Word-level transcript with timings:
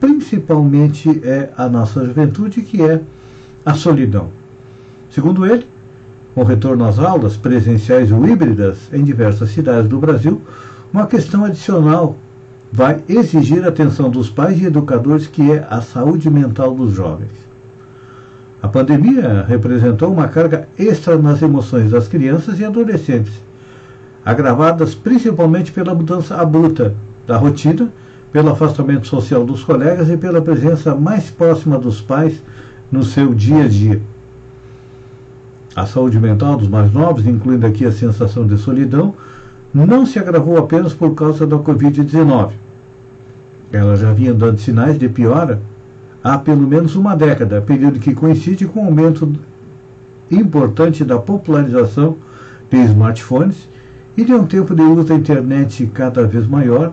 principalmente 0.00 1.20
é 1.22 1.50
a 1.58 1.68
nossa 1.68 2.02
juventude, 2.06 2.62
que 2.62 2.80
é 2.80 3.02
a 3.66 3.74
solidão. 3.74 4.30
Segundo 5.10 5.44
ele, 5.44 5.66
com 6.34 6.40
o 6.40 6.44
retorno 6.44 6.86
às 6.86 6.98
aulas 6.98 7.36
presenciais 7.36 8.10
ou 8.10 8.26
híbridas 8.26 8.78
em 8.94 9.04
diversas 9.04 9.50
cidades 9.50 9.90
do 9.90 9.98
Brasil, 9.98 10.40
uma 10.90 11.06
questão 11.06 11.44
adicional 11.44 12.16
vai 12.72 13.04
exigir 13.06 13.62
a 13.62 13.68
atenção 13.68 14.08
dos 14.08 14.30
pais 14.30 14.58
e 14.58 14.64
educadores, 14.64 15.26
que 15.26 15.52
é 15.52 15.66
a 15.68 15.82
saúde 15.82 16.30
mental 16.30 16.74
dos 16.74 16.94
jovens. 16.94 17.32
A 18.62 18.68
pandemia 18.68 19.44
representou 19.46 20.10
uma 20.10 20.28
carga 20.28 20.66
extra 20.78 21.18
nas 21.18 21.42
emoções 21.42 21.90
das 21.90 22.08
crianças 22.08 22.58
e 22.58 22.64
adolescentes, 22.64 23.34
agravadas 24.24 24.94
principalmente 24.94 25.70
pela 25.72 25.94
mudança 25.94 26.36
abrupta 26.36 26.94
da 27.26 27.36
rotina, 27.36 27.92
pelo 28.32 28.50
afastamento 28.50 29.06
social 29.06 29.44
dos 29.44 29.62
colegas 29.62 30.08
e 30.08 30.16
pela 30.16 30.40
presença 30.40 30.94
mais 30.94 31.30
próxima 31.30 31.78
dos 31.78 32.00
pais 32.00 32.42
no 32.90 33.02
seu 33.02 33.34
dia 33.34 33.64
a 33.64 33.68
dia. 33.68 34.02
A 35.76 35.86
saúde 35.86 36.18
mental 36.18 36.56
dos 36.56 36.68
mais 36.68 36.92
novos, 36.92 37.26
incluindo 37.26 37.66
aqui 37.66 37.84
a 37.84 37.92
sensação 37.92 38.46
de 38.46 38.56
solidão, 38.56 39.14
não 39.72 40.04
se 40.04 40.18
agravou 40.18 40.58
apenas 40.58 40.92
por 40.92 41.14
causa 41.14 41.46
da 41.46 41.56
Covid-19. 41.56 42.52
Ela 43.70 43.96
já 43.96 44.12
vinha 44.12 44.34
dando 44.34 44.58
sinais 44.58 44.98
de 44.98 45.08
piora 45.08 45.60
há 46.22 46.38
pelo 46.38 46.66
menos 46.66 46.94
uma 46.94 47.16
década, 47.16 47.60
período 47.60 47.98
que 47.98 48.14
coincide 48.14 48.66
com 48.66 48.82
o 48.82 48.86
aumento 48.86 49.32
importante 50.30 51.04
da 51.04 51.18
popularização 51.18 52.16
de 52.70 52.78
smartphones 52.84 53.68
e 54.16 54.24
de 54.24 54.32
um 54.34 54.44
tempo 54.44 54.74
de 54.74 54.82
uso 54.82 55.04
da 55.04 55.14
internet 55.14 55.90
cada 55.92 56.26
vez 56.26 56.46
maior, 56.46 56.92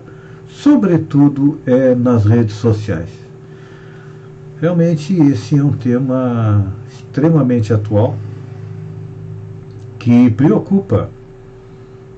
sobretudo 0.49 1.59
é, 1.65 1.95
nas 1.95 2.25
redes 2.25 2.55
sociais. 2.55 3.09
Realmente 4.59 5.13
esse 5.13 5.57
é 5.57 5.63
um 5.63 5.71
tema 5.71 6.73
extremamente 6.91 7.73
atual 7.73 8.17
que 9.97 10.29
preocupa 10.31 11.09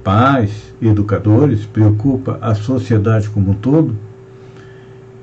pais, 0.03 0.73
educadores, 0.81 1.66
preocupa 1.66 2.39
a 2.41 2.56
sociedade 2.56 3.30
como 3.30 3.52
um 3.52 3.53
todo, 3.53 3.95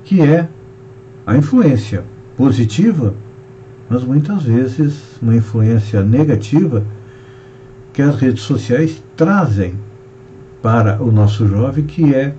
que 0.03 0.21
é 0.21 0.47
a 1.25 1.35
influência 1.35 2.03
positiva, 2.37 3.13
mas 3.89 4.03
muitas 4.03 4.43
vezes 4.43 5.19
uma 5.21 5.35
influência 5.35 6.01
negativa 6.03 6.83
que 7.91 8.01
as 8.01 8.15
redes 8.15 8.43
sociais 8.43 9.03
trazem 9.17 9.75
para 10.61 11.01
o 11.01 11.11
nosso 11.11 11.47
jovem, 11.47 11.85
que 11.85 12.13
é, 12.13 12.33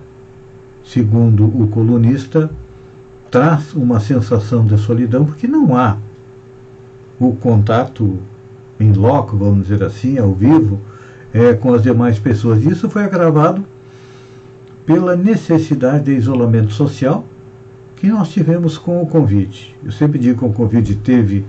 segundo 0.83 1.45
o 1.45 1.67
colunista, 1.67 2.49
traz 3.29 3.73
uma 3.73 3.99
sensação 3.99 4.65
de 4.65 4.77
solidão, 4.77 5.25
porque 5.25 5.47
não 5.47 5.75
há 5.75 5.97
o 7.19 7.33
contato 7.33 8.19
em 8.79 8.91
loco, 8.93 9.37
vamos 9.37 9.67
dizer 9.67 9.83
assim, 9.83 10.17
ao 10.17 10.33
vivo, 10.33 10.79
é, 11.33 11.53
com 11.53 11.73
as 11.73 11.83
demais 11.83 12.19
pessoas. 12.19 12.63
Isso 12.63 12.89
foi 12.89 13.03
agravado 13.03 13.63
pela 14.85 15.15
necessidade 15.15 16.05
de 16.05 16.11
isolamento 16.13 16.73
social 16.73 17.25
que 17.95 18.07
nós 18.07 18.29
tivemos 18.29 18.77
com 18.77 19.01
o 19.01 19.05
Covid. 19.05 19.75
Eu 19.85 19.91
sempre 19.91 20.17
digo 20.17 20.39
que 20.39 20.45
o 20.45 20.53
Covid 20.53 20.95
teve 20.95 21.45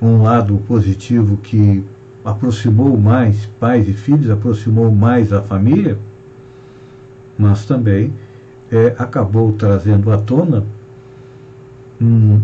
um 0.00 0.22
lado 0.22 0.56
positivo 0.66 1.36
que 1.36 1.84
aproximou 2.24 2.96
mais 2.96 3.46
pais 3.60 3.88
e 3.88 3.92
filhos, 3.92 4.30
aproximou 4.30 4.90
mais 4.90 5.32
a 5.32 5.42
família, 5.42 5.98
mas 7.38 7.64
também 7.66 8.12
é, 8.70 8.94
acabou 8.98 9.52
trazendo 9.52 10.10
à 10.12 10.18
tona 10.18 10.64
hum, 12.00 12.40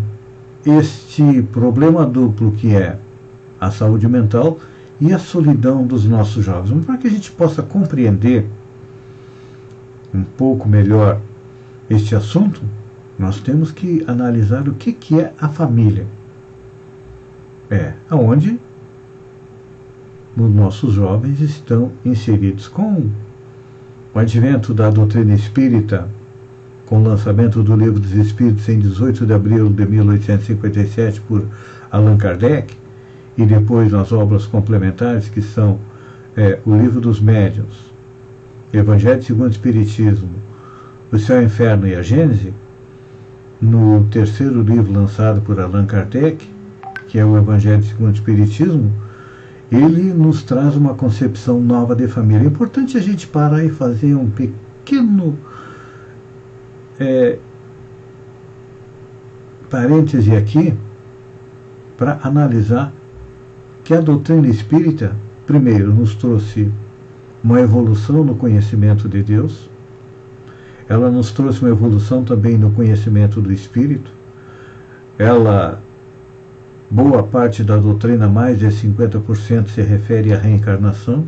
este 0.65 1.43
problema 1.43 2.05
duplo 2.05 2.51
que 2.51 2.75
é 2.75 2.97
a 3.59 3.71
saúde 3.71 4.07
mental 4.07 4.59
e 4.99 5.13
a 5.13 5.19
solidão 5.19 5.85
dos 5.85 6.05
nossos 6.05 6.43
jovens. 6.43 6.85
Para 6.85 6.97
que 6.97 7.07
a 7.07 7.11
gente 7.11 7.31
possa 7.31 7.61
compreender 7.61 8.47
um 10.13 10.23
pouco 10.23 10.67
melhor 10.67 11.19
este 11.89 12.15
assunto, 12.15 12.61
nós 13.17 13.39
temos 13.39 13.71
que 13.71 14.03
analisar 14.07 14.67
o 14.67 14.73
que, 14.73 14.91
que 14.91 15.19
é 15.19 15.33
a 15.39 15.47
família. 15.47 16.07
É 17.69 17.93
aonde 18.09 18.59
os 20.37 20.49
nossos 20.49 20.93
jovens 20.93 21.39
estão 21.39 21.91
inseridos. 22.03 22.67
Com 22.67 23.09
o 24.13 24.19
advento 24.19 24.73
da 24.73 24.89
doutrina 24.89 25.33
espírita, 25.33 26.09
com 26.85 26.99
o 26.99 27.03
lançamento 27.03 27.63
do 27.63 27.75
Livro 27.75 27.99
dos 27.99 28.11
Espíritos 28.13 28.67
em 28.69 28.79
18 28.79 29.25
de 29.25 29.33
abril 29.33 29.69
de 29.69 29.85
1857 29.85 31.21
por 31.21 31.45
Allan 31.91 32.17
Kardec, 32.17 32.75
e 33.37 33.45
depois 33.45 33.91
nas 33.91 34.11
obras 34.11 34.45
complementares, 34.45 35.27
que 35.27 35.41
são 35.41 35.79
é, 36.37 36.59
o 36.65 36.75
Livro 36.75 37.01
dos 37.01 37.19
Médiuns, 37.19 37.93
Evangelho 38.71 39.21
segundo 39.23 39.47
o 39.47 39.51
Espiritismo, 39.51 40.29
O 41.11 41.17
Céu, 41.17 41.39
o 41.39 41.43
Inferno 41.43 41.87
e 41.87 41.95
a 41.95 42.01
Gênese, 42.01 42.53
no 43.61 44.03
terceiro 44.11 44.61
livro 44.61 44.91
lançado 44.91 45.41
por 45.41 45.59
Allan 45.59 45.85
Kardec, 45.85 46.45
que 47.07 47.17
é 47.17 47.25
o 47.25 47.37
Evangelho 47.37 47.83
segundo 47.83 48.09
o 48.09 48.13
Espiritismo, 48.13 48.91
ele 49.71 50.13
nos 50.13 50.43
traz 50.43 50.75
uma 50.75 50.93
concepção 50.93 51.59
nova 51.59 51.95
de 51.95 52.07
família. 52.07 52.43
É 52.43 52.47
importante 52.47 52.97
a 52.97 53.01
gente 53.01 53.27
parar 53.27 53.63
e 53.63 53.69
fazer 53.69 54.15
um 54.15 54.29
pequeno 54.29 54.64
é, 56.99 57.37
parêntese 59.69 60.35
aqui 60.35 60.73
para 61.97 62.19
analisar 62.23 62.93
que 63.83 63.93
a 63.93 64.01
doutrina 64.01 64.47
espírita, 64.47 65.15
primeiro, 65.45 65.93
nos 65.93 66.15
trouxe 66.15 66.71
uma 67.43 67.59
evolução 67.59 68.23
no 68.23 68.35
conhecimento 68.35 69.07
de 69.07 69.21
Deus, 69.21 69.69
ela 70.87 71.09
nos 71.09 71.31
trouxe 71.31 71.61
uma 71.61 71.69
evolução 71.69 72.23
também 72.23 72.57
no 72.57 72.71
conhecimento 72.71 73.41
do 73.41 73.51
Espírito, 73.51 74.11
ela, 75.17 75.81
boa 76.89 77.23
parte 77.23 77.63
da 77.63 77.77
doutrina, 77.77 78.27
mais 78.27 78.59
de 78.59 78.67
50%, 78.67 79.67
se 79.67 79.81
refere 79.81 80.33
à 80.33 80.37
reencarnação, 80.37 81.25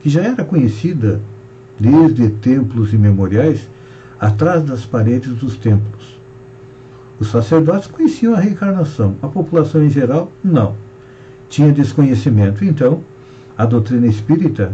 que 0.00 0.08
já 0.08 0.22
era 0.22 0.44
conhecida 0.44 1.20
desde 1.78 2.30
templos 2.30 2.92
imemoriais, 2.92 3.68
atrás 4.20 4.62
das 4.64 4.84
paredes 4.84 5.32
dos 5.34 5.56
templos. 5.56 6.20
Os 7.18 7.30
sacerdotes 7.30 7.88
conheciam 7.88 8.34
a 8.34 8.38
reencarnação, 8.38 9.16
a 9.22 9.28
população 9.28 9.82
em 9.82 9.90
geral, 9.90 10.30
não 10.44 10.76
tinha 11.50 11.72
desconhecimento. 11.72 12.64
Então, 12.64 13.04
a 13.58 13.66
doutrina 13.66 14.06
espírita 14.06 14.72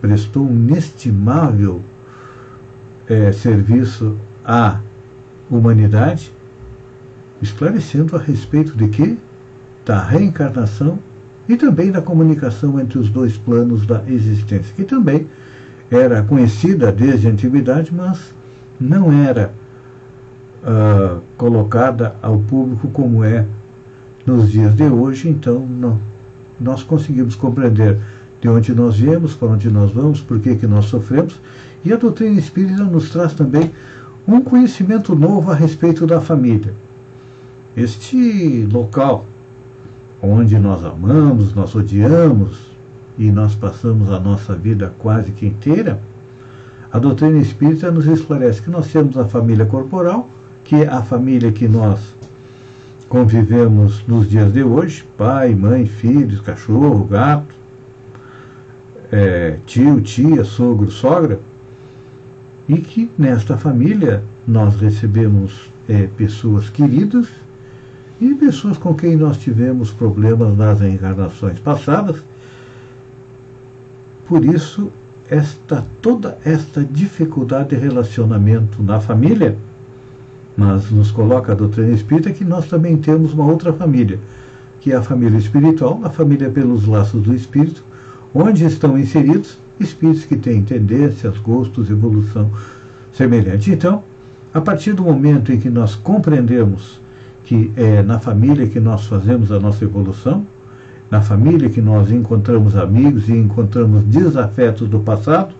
prestou 0.00 0.46
um 0.46 0.54
inestimável 0.54 1.82
é, 3.06 3.32
serviço 3.32 4.16
à 4.44 4.80
humanidade, 5.50 6.32
esclarecendo 7.42 8.16
a 8.16 8.20
respeito 8.20 8.74
de 8.76 8.88
quê? 8.88 9.16
Da 9.84 10.02
reencarnação 10.02 10.98
e 11.48 11.56
também 11.56 11.90
da 11.90 12.00
comunicação 12.00 12.80
entre 12.80 12.98
os 12.98 13.10
dois 13.10 13.36
planos 13.36 13.84
da 13.84 14.02
existência, 14.06 14.72
que 14.74 14.84
também 14.84 15.26
era 15.90 16.22
conhecida 16.22 16.90
desde 16.90 17.26
a 17.26 17.30
antiguidade, 17.30 17.92
mas 17.92 18.32
não 18.82 19.12
era 19.12 19.52
uh, 20.62 21.20
colocada 21.36 22.16
ao 22.20 22.38
público 22.38 22.88
como 22.88 23.24
é 23.24 23.46
nos 24.26 24.50
dias 24.50 24.74
de 24.74 24.84
hoje, 24.84 25.28
então 25.28 25.60
não, 25.60 25.98
nós 26.60 26.82
conseguimos 26.82 27.34
compreender 27.34 27.98
de 28.40 28.48
onde 28.48 28.74
nós 28.74 28.96
viemos, 28.96 29.34
para 29.34 29.48
onde 29.48 29.70
nós 29.70 29.92
vamos, 29.92 30.20
por 30.20 30.38
que, 30.40 30.56
que 30.56 30.66
nós 30.66 30.86
sofremos. 30.86 31.40
E 31.84 31.92
a 31.92 31.96
doutrina 31.96 32.38
espírita 32.38 32.84
nos 32.84 33.10
traz 33.10 33.34
também 33.34 33.70
um 34.26 34.40
conhecimento 34.40 35.14
novo 35.14 35.50
a 35.50 35.54
respeito 35.54 36.06
da 36.06 36.20
família. 36.20 36.74
Este 37.76 38.68
local 38.70 39.26
onde 40.22 40.58
nós 40.58 40.84
amamos, 40.84 41.52
nós 41.54 41.74
odiamos 41.74 42.70
e 43.18 43.30
nós 43.32 43.54
passamos 43.54 44.10
a 44.10 44.20
nossa 44.20 44.54
vida 44.54 44.92
quase 44.98 45.32
que 45.32 45.46
inteira, 45.46 46.00
a 46.92 46.98
doutrina 46.98 47.38
espírita 47.38 47.90
nos 47.90 48.06
esclarece 48.06 48.60
que 48.60 48.70
nós 48.70 48.92
temos 48.92 49.16
a 49.16 49.24
família 49.24 49.64
corporal, 49.64 50.28
que 50.62 50.76
é 50.76 50.88
a 50.88 51.02
família 51.02 51.50
que 51.50 51.66
nós 51.66 52.14
convivemos 53.08 54.06
nos 54.06 54.28
dias 54.28 54.52
de 54.52 54.62
hoje, 54.62 55.02
pai, 55.16 55.54
mãe, 55.54 55.86
filhos, 55.86 56.40
cachorro, 56.40 57.04
gato, 57.04 57.54
é, 59.10 59.58
tio, 59.64 60.02
tia, 60.02 60.44
sogro, 60.44 60.90
sogra, 60.90 61.40
e 62.68 62.76
que 62.76 63.10
nesta 63.16 63.56
família 63.56 64.22
nós 64.46 64.76
recebemos 64.76 65.70
é, 65.88 66.06
pessoas 66.16 66.68
queridas 66.68 67.28
e 68.20 68.34
pessoas 68.34 68.76
com 68.76 68.94
quem 68.94 69.16
nós 69.16 69.38
tivemos 69.38 69.90
problemas 69.90 70.56
nas 70.56 70.80
encarnações 70.82 71.58
passadas. 71.58 72.22
Por 74.26 74.44
isso, 74.44 74.92
esta 75.32 75.82
toda 76.02 76.36
esta 76.44 76.84
dificuldade 76.84 77.70
de 77.70 77.76
relacionamento 77.76 78.82
na 78.82 79.00
família 79.00 79.56
mas 80.56 80.90
nos 80.90 81.10
coloca 81.10 81.52
a 81.52 81.54
doutrina 81.54 81.94
espírita 81.94 82.30
que 82.30 82.44
nós 82.44 82.66
também 82.66 82.96
temos 82.96 83.32
uma 83.32 83.46
outra 83.46 83.72
família, 83.72 84.18
que 84.80 84.92
é 84.92 84.96
a 84.96 85.02
família 85.02 85.38
espiritual, 85.38 86.00
a 86.04 86.10
família 86.10 86.50
pelos 86.50 86.86
laços 86.86 87.22
do 87.22 87.34
espírito, 87.34 87.82
onde 88.34 88.64
estão 88.64 88.98
inseridos 88.98 89.58
espíritos 89.80 90.24
que 90.24 90.36
têm 90.36 90.62
tendências, 90.62 91.38
gostos, 91.38 91.90
evolução 91.90 92.50
semelhante. 93.12 93.72
Então, 93.72 94.04
a 94.52 94.60
partir 94.60 94.92
do 94.92 95.02
momento 95.02 95.52
em 95.52 95.58
que 95.58 95.70
nós 95.70 95.94
compreendemos 95.94 97.00
que 97.44 97.72
é 97.74 98.02
na 98.02 98.18
família 98.18 98.66
que 98.66 98.78
nós 98.78 99.06
fazemos 99.06 99.50
a 99.50 99.58
nossa 99.58 99.84
evolução, 99.84 100.46
na 101.12 101.20
família 101.20 101.68
que 101.68 101.82
nós 101.82 102.10
encontramos 102.10 102.74
amigos 102.74 103.28
e 103.28 103.32
encontramos 103.32 104.02
desafetos 104.04 104.88
do 104.88 104.98
passado, 104.98 105.54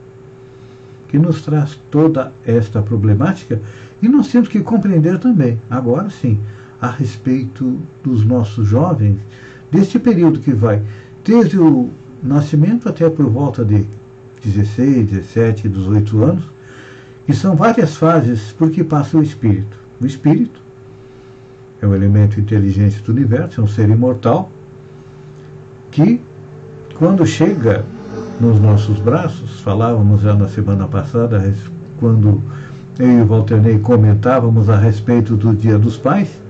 que 1.08 1.19
nos 1.19 1.43
traz 1.43 1.78
toda 1.90 2.32
esta 2.46 2.81
problemática, 2.81 3.60
e 4.00 4.08
nós 4.08 4.28
temos 4.28 4.49
que 4.49 4.60
compreender 4.60 5.19
também, 5.19 5.60
agora 5.69 6.08
sim, 6.08 6.38
a 6.81 6.90
respeito 6.90 7.78
dos 8.02 8.25
nossos 8.25 8.66
jovens, 8.66 9.20
deste 9.70 9.99
período 9.99 10.40
que 10.40 10.52
vai 10.52 10.82
desde 11.22 11.58
o 11.58 11.90
nascimento 12.22 12.88
até 12.88 13.10
por 13.10 13.26
volta 13.26 13.62
de 13.62 13.87
16, 14.43 15.10
17, 15.10 15.69
18 15.69 16.25
anos, 16.25 16.44
que 17.26 17.34
são 17.34 17.55
várias 17.55 17.94
fases 17.94 18.52
por 18.52 18.70
que 18.70 18.82
passa 18.82 19.19
o 19.19 19.22
espírito. 19.22 19.76
O 20.00 20.06
espírito 20.06 20.62
é 21.82 21.87
um 21.87 21.94
elemento 21.94 22.40
inteligente 22.40 23.02
do 23.02 23.12
universo, 23.12 23.60
é 23.60 23.64
um 23.64 23.66
ser 23.66 23.90
imortal, 23.90 24.50
que, 25.92 26.20
quando 26.94 27.24
chega 27.24 27.84
nos 28.40 28.58
nossos 28.58 28.98
braços, 28.98 29.60
falávamos 29.60 30.22
já 30.22 30.34
na 30.34 30.48
semana 30.48 30.88
passada, 30.88 31.54
quando 32.00 32.42
eu 32.98 33.18
e 33.18 33.20
o 33.20 33.26
Walter 33.26 33.60
comentávamos 33.80 34.68
a 34.68 34.76
respeito 34.76 35.36
do 35.36 35.54
Dia 35.54 35.78
dos 35.78 35.96
Pais, 35.96 36.42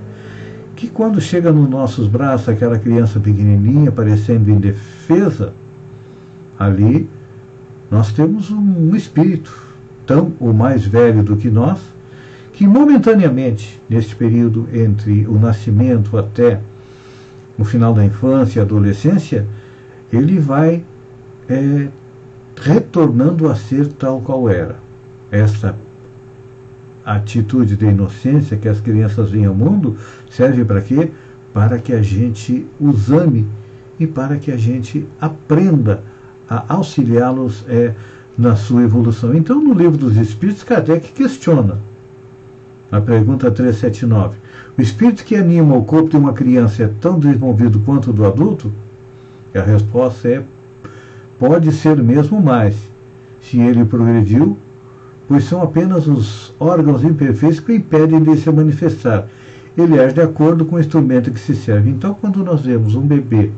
que 0.75 0.87
quando 0.87 1.21
chega 1.21 1.51
nos 1.51 1.69
nossos 1.69 2.07
braços 2.07 2.49
aquela 2.49 2.79
criança 2.79 3.19
pequenininha, 3.19 3.91
parecendo 3.91 4.49
indefesa, 4.49 5.53
ali 6.57 7.07
nós 7.91 8.11
temos 8.11 8.49
um 8.49 8.95
espírito 8.95 9.53
tão 10.07 10.31
ou 10.39 10.53
mais 10.53 10.85
velho 10.85 11.21
do 11.21 11.35
que 11.35 11.49
nós, 11.49 11.79
que 12.53 12.65
momentaneamente, 12.65 13.81
neste 13.89 14.15
período 14.15 14.67
entre 14.73 15.27
o 15.27 15.37
nascimento 15.37 16.17
até 16.17 16.59
o 17.57 17.63
final 17.63 17.93
da 17.93 18.03
infância 18.03 18.59
e 18.59 18.61
adolescência, 18.61 19.47
ele 20.11 20.39
vai 20.39 20.83
é, 21.49 21.87
retornando 22.55 23.49
a 23.49 23.55
ser 23.55 23.87
tal 23.93 24.21
qual 24.21 24.49
era. 24.49 24.77
Essa 25.31 25.75
atitude 27.05 27.75
de 27.75 27.85
inocência 27.85 28.57
que 28.57 28.69
as 28.69 28.79
crianças 28.79 29.31
vêm 29.31 29.45
ao 29.45 29.53
mundo 29.53 29.97
serve 30.29 30.63
para 30.63 30.81
quê? 30.81 31.11
Para 31.53 31.77
que 31.77 31.93
a 31.93 32.01
gente 32.01 32.65
os 32.79 33.11
ame 33.11 33.47
e 33.99 34.07
para 34.07 34.37
que 34.37 34.51
a 34.51 34.57
gente 34.57 35.05
aprenda 35.19 36.01
a 36.49 36.73
auxiliá-los 36.73 37.65
é, 37.67 37.93
na 38.37 38.55
sua 38.55 38.83
evolução. 38.83 39.33
Então, 39.33 39.61
no 39.61 39.73
livro 39.73 39.97
dos 39.97 40.17
Espíritos, 40.17 40.63
Kardec 40.63 41.11
questiona. 41.11 41.77
Na 42.91 43.01
pergunta 43.01 43.49
379, 43.49 44.37
o 44.77 44.81
espírito 44.81 45.23
que 45.23 45.35
anima 45.35 45.75
o 45.75 45.83
corpo 45.83 46.09
de 46.09 46.17
uma 46.17 46.33
criança 46.33 46.83
é 46.83 46.87
tão 46.87 47.19
desenvolvido 47.19 47.79
quanto 47.79 48.09
o 48.09 48.13
do 48.13 48.25
adulto? 48.25 48.71
E 49.53 49.57
a 49.57 49.63
resposta 49.63 50.27
é: 50.27 50.43
pode 51.37 51.71
ser 51.71 52.01
mesmo 52.01 52.41
mais, 52.41 52.75
se 53.39 53.59
ele 53.59 53.85
progrediu, 53.85 54.57
pois 55.27 55.43
são 55.43 55.61
apenas 55.61 56.07
os 56.07 56.53
órgãos 56.59 57.03
imperfeitos 57.03 57.59
que 57.59 57.73
impedem 57.73 58.21
de 58.21 58.37
se 58.37 58.51
manifestar. 58.51 59.27
Ele 59.77 59.99
age 59.99 60.13
de 60.13 60.21
acordo 60.21 60.65
com 60.65 60.75
o 60.75 60.79
instrumento 60.79 61.31
que 61.31 61.39
se 61.39 61.55
serve. 61.55 61.89
Então, 61.89 62.13
quando 62.13 62.43
nós 62.43 62.61
vemos 62.61 62.95
um 62.95 63.01
bebê 63.01 63.51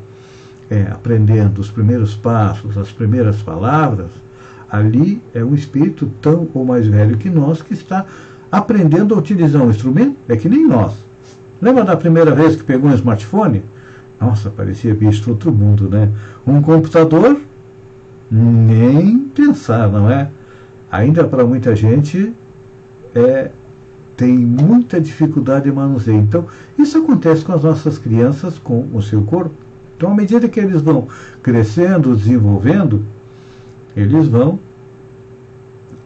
é, 0.69 0.83
aprendendo 0.83 1.59
os 1.59 1.69
primeiros 1.69 2.15
passos, 2.15 2.77
as 2.77 2.91
primeiras 2.91 3.41
palavras, 3.41 4.12
Ali 4.69 5.21
é 5.33 5.44
um 5.44 5.53
espírito 5.53 6.12
tão 6.21 6.47
ou 6.53 6.65
mais 6.65 6.88
velho 6.88 7.17
que 7.17 7.29
nós 7.29 7.62
que 7.62 7.73
está 7.73 8.06
aprendendo 8.51 9.13
a 9.13 9.17
utilizar 9.17 9.62
um 9.62 9.69
instrumento, 9.69 10.17
é 10.27 10.35
que 10.35 10.50
nem 10.50 10.65
nós. 10.67 11.04
Lembra 11.61 11.83
da 11.83 11.95
primeira 11.95 12.33
vez 12.33 12.55
que 12.55 12.63
pegou 12.63 12.89
um 12.89 12.93
smartphone? 12.93 13.63
Nossa, 14.19 14.49
parecia 14.49 14.93
bicho 14.93 15.29
outro 15.29 15.51
mundo, 15.51 15.89
né? 15.89 16.09
Um 16.45 16.61
computador? 16.61 17.39
Nem 18.29 19.19
pensar, 19.19 19.89
não 19.89 20.09
é? 20.09 20.29
Ainda 20.91 21.23
para 21.23 21.45
muita 21.45 21.75
gente 21.75 22.33
é, 23.13 23.51
tem 24.17 24.37
muita 24.37 24.99
dificuldade 24.99 25.65
de 25.65 25.71
manuseio. 25.71 26.17
Então, 26.17 26.45
isso 26.77 26.97
acontece 26.97 27.43
com 27.43 27.53
as 27.53 27.63
nossas 27.63 27.97
crianças, 27.97 28.57
com 28.57 28.87
o 28.93 29.01
seu 29.01 29.23
corpo. 29.23 29.51
Então, 29.95 30.11
à 30.11 30.15
medida 30.15 30.47
que 30.49 30.59
eles 30.59 30.81
vão 30.81 31.07
crescendo, 31.41 32.15
desenvolvendo, 32.15 33.05
eles 33.95 34.27
vão 34.27 34.59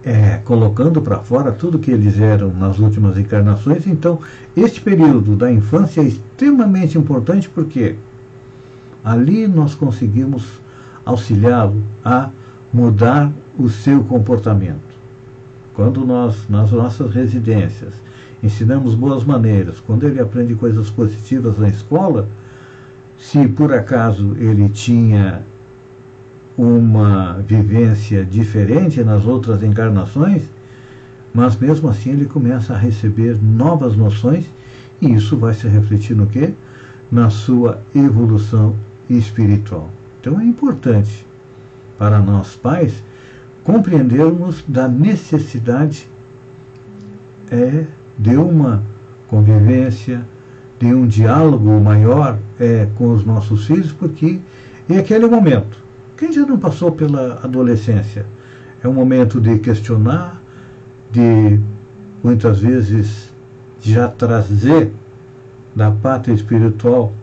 é, 0.03 0.37
colocando 0.45 1.01
para 1.01 1.19
fora 1.19 1.51
tudo 1.51 1.79
que 1.79 1.91
eles 1.91 2.19
eram 2.19 2.53
nas 2.53 2.79
últimas 2.79 3.17
encarnações. 3.17 3.85
Então, 3.85 4.19
este 4.55 4.81
período 4.81 5.35
da 5.35 5.51
infância 5.51 6.01
é 6.01 6.05
extremamente 6.05 6.97
importante 6.97 7.49
porque 7.49 7.95
ali 9.03 9.47
nós 9.47 9.75
conseguimos 9.75 10.61
auxiliá-lo 11.05 11.81
a 12.03 12.29
mudar 12.73 13.31
o 13.57 13.69
seu 13.69 14.03
comportamento. 14.03 14.97
Quando 15.73 16.05
nós, 16.05 16.47
nas 16.49 16.71
nossas 16.71 17.11
residências, 17.11 17.93
ensinamos 18.43 18.95
boas 18.95 19.23
maneiras, 19.23 19.79
quando 19.79 20.05
ele 20.05 20.19
aprende 20.19 20.55
coisas 20.55 20.89
positivas 20.89 21.57
na 21.57 21.69
escola, 21.69 22.27
se 23.17 23.47
por 23.47 23.73
acaso 23.73 24.35
ele 24.37 24.69
tinha 24.69 25.41
uma 26.59 27.41
vivência 27.47 28.25
diferente 28.25 29.01
nas 29.01 29.25
outras 29.25 29.63
encarnações, 29.63 30.43
mas 31.33 31.55
mesmo 31.55 31.87
assim 31.87 32.11
ele 32.11 32.25
começa 32.25 32.73
a 32.73 32.77
receber 32.77 33.41
novas 33.41 33.95
noções 33.95 34.45
e 35.01 35.13
isso 35.13 35.37
vai 35.37 35.53
se 35.53 35.69
refletir 35.69 36.17
no 36.17 36.27
quê? 36.27 36.53
Na 37.09 37.29
sua 37.29 37.79
evolução 37.95 38.75
espiritual. 39.09 39.89
Então 40.19 40.37
é 40.37 40.43
importante 40.43 41.25
para 41.97 42.19
nós 42.19 42.57
pais 42.57 43.01
compreendermos 43.63 44.61
da 44.67 44.85
necessidade 44.85 46.09
é, 47.49 47.85
de 48.17 48.35
uma 48.35 48.83
convivência, 49.29 50.25
de 50.77 50.93
um 50.93 51.07
diálogo 51.07 51.79
maior 51.79 52.37
é, 52.59 52.89
com 52.95 53.13
os 53.13 53.23
nossos 53.23 53.65
filhos, 53.65 53.93
porque 53.93 54.41
é 54.89 54.97
aquele 54.97 55.25
momento 55.25 55.87
quem 56.19 56.33
já 56.33 56.45
não 56.45 56.59
passou 56.59 56.91
pela 56.91 57.39
adolescência? 57.41 58.25
É 58.83 58.87
um 58.89 58.93
momento 58.93 59.39
de 59.39 59.57
questionar, 59.59 60.41
de 61.09 61.57
muitas 62.21 62.59
vezes 62.59 63.33
já 63.79 64.09
trazer 64.09 64.91
da 65.73 65.89
pátria 65.89 66.33
espiritual 66.33 67.13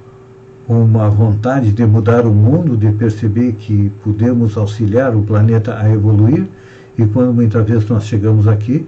uma 0.66 1.10
vontade 1.10 1.72
de 1.72 1.84
mudar 1.84 2.24
o 2.24 2.32
mundo, 2.32 2.74
de 2.74 2.90
perceber 2.92 3.52
que 3.52 3.92
podemos 4.02 4.56
auxiliar 4.56 5.14
o 5.14 5.20
planeta 5.20 5.78
a 5.78 5.90
evoluir, 5.90 6.48
e 6.98 7.04
quando 7.04 7.34
muitas 7.34 7.68
vezes 7.68 7.86
nós 7.90 8.04
chegamos 8.04 8.48
aqui, 8.48 8.86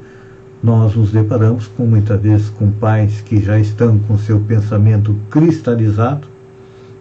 nós 0.63 0.97
nos 0.97 1.13
deparamos 1.13 1.67
com 1.67 1.85
muitas 1.85 2.19
vezes 2.19 2.49
com 2.49 2.71
pais 2.71 3.21
que 3.21 3.41
já 3.43 3.61
estão 3.61 3.99
com 3.99 4.17
seu 4.17 4.41
pensamento 4.41 5.15
cristalizado, 5.29 6.27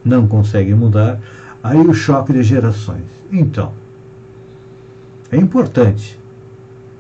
não 0.04 0.28
conseguem 0.28 0.76
mudar, 0.76 1.22
Aí 1.68 1.82
o 1.82 1.94
choque 1.94 2.32
de 2.32 2.44
gerações. 2.44 3.04
Então, 3.30 3.74
é 5.30 5.36
importante 5.36 6.18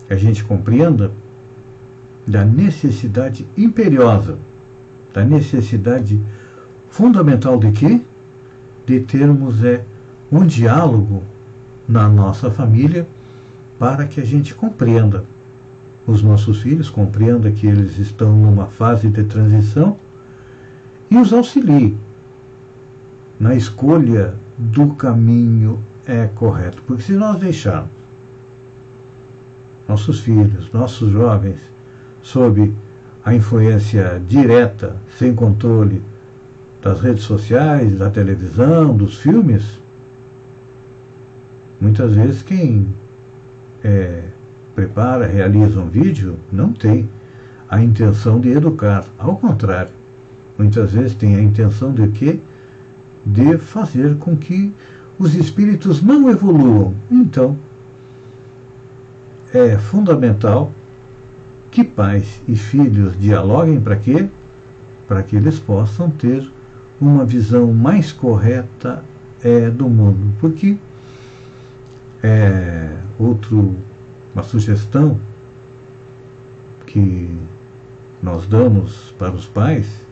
que 0.05 0.13
a 0.13 0.17
gente 0.17 0.43
compreenda 0.43 1.09
da 2.27 2.43
necessidade 2.43 3.47
imperiosa, 3.55 4.37
da 5.13 5.23
necessidade 5.23 6.21
fundamental 6.89 7.57
de 7.57 7.71
quê? 7.71 8.01
De 8.85 8.99
termos 8.99 9.63
é, 9.63 9.85
um 10.29 10.45
diálogo 10.45 11.23
na 11.87 12.09
nossa 12.09 12.51
família 12.51 13.07
para 13.79 14.05
que 14.05 14.19
a 14.19 14.25
gente 14.25 14.53
compreenda 14.53 15.23
os 16.05 16.21
nossos 16.21 16.61
filhos, 16.61 16.89
compreenda 16.89 17.49
que 17.51 17.67
eles 17.67 17.97
estão 17.97 18.35
numa 18.35 18.65
fase 18.65 19.07
de 19.07 19.23
transição 19.23 19.95
e 21.09 21.15
os 21.15 21.31
auxilie 21.31 21.95
na 23.39 23.55
escolha 23.55 24.35
do 24.57 24.93
caminho 24.93 25.83
é 26.05 26.27
correto. 26.27 26.81
Porque 26.83 27.03
se 27.03 27.13
nós 27.13 27.39
deixarmos 27.39 27.91
nossos 29.87 30.19
filhos, 30.19 30.71
nossos 30.71 31.11
jovens, 31.11 31.61
sob 32.21 32.73
a 33.23 33.33
influência 33.33 34.21
direta, 34.25 34.97
sem 35.17 35.33
controle 35.33 36.01
das 36.81 37.01
redes 37.01 37.23
sociais, 37.23 37.97
da 37.97 38.09
televisão, 38.09 38.95
dos 38.95 39.17
filmes, 39.17 39.81
muitas 41.79 42.13
vezes 42.13 42.41
quem 42.41 42.87
é, 43.83 44.23
prepara, 44.75 45.25
realiza 45.25 45.79
um 45.79 45.89
vídeo, 45.89 46.37
não 46.51 46.73
tem 46.73 47.09
a 47.69 47.81
intenção 47.81 48.39
de 48.39 48.49
educar. 48.49 49.05
Ao 49.17 49.35
contrário, 49.35 49.93
muitas 50.57 50.93
vezes 50.93 51.13
tem 51.13 51.35
a 51.35 51.41
intenção 51.41 51.93
de 51.93 52.07
quê? 52.09 52.39
De 53.31 53.57
fazer 53.57 54.17
com 54.17 54.35
que 54.35 54.73
os 55.19 55.35
espíritos 55.35 56.01
não 56.01 56.29
evoluam. 56.29 56.93
Então, 57.11 57.57
é 59.53 59.77
fundamental 59.77 60.71
que 61.71 61.83
pais 61.83 62.41
e 62.47 62.55
filhos 62.55 63.17
dialoguem 63.19 63.79
para 63.79 63.95
quê? 63.95 64.29
Para 65.07 65.23
que 65.23 65.35
eles 65.35 65.59
possam 65.59 66.09
ter 66.09 66.49
uma 66.99 67.25
visão 67.25 67.73
mais 67.73 68.11
correta 68.11 69.03
é, 69.43 69.69
do 69.69 69.89
mundo. 69.89 70.33
Porque 70.39 70.77
é, 72.23 72.97
outro, 73.19 73.75
uma 74.33 74.43
sugestão 74.43 75.19
que 76.85 77.37
nós 78.21 78.47
damos 78.47 79.13
para 79.17 79.33
os 79.33 79.45
pais, 79.45 80.06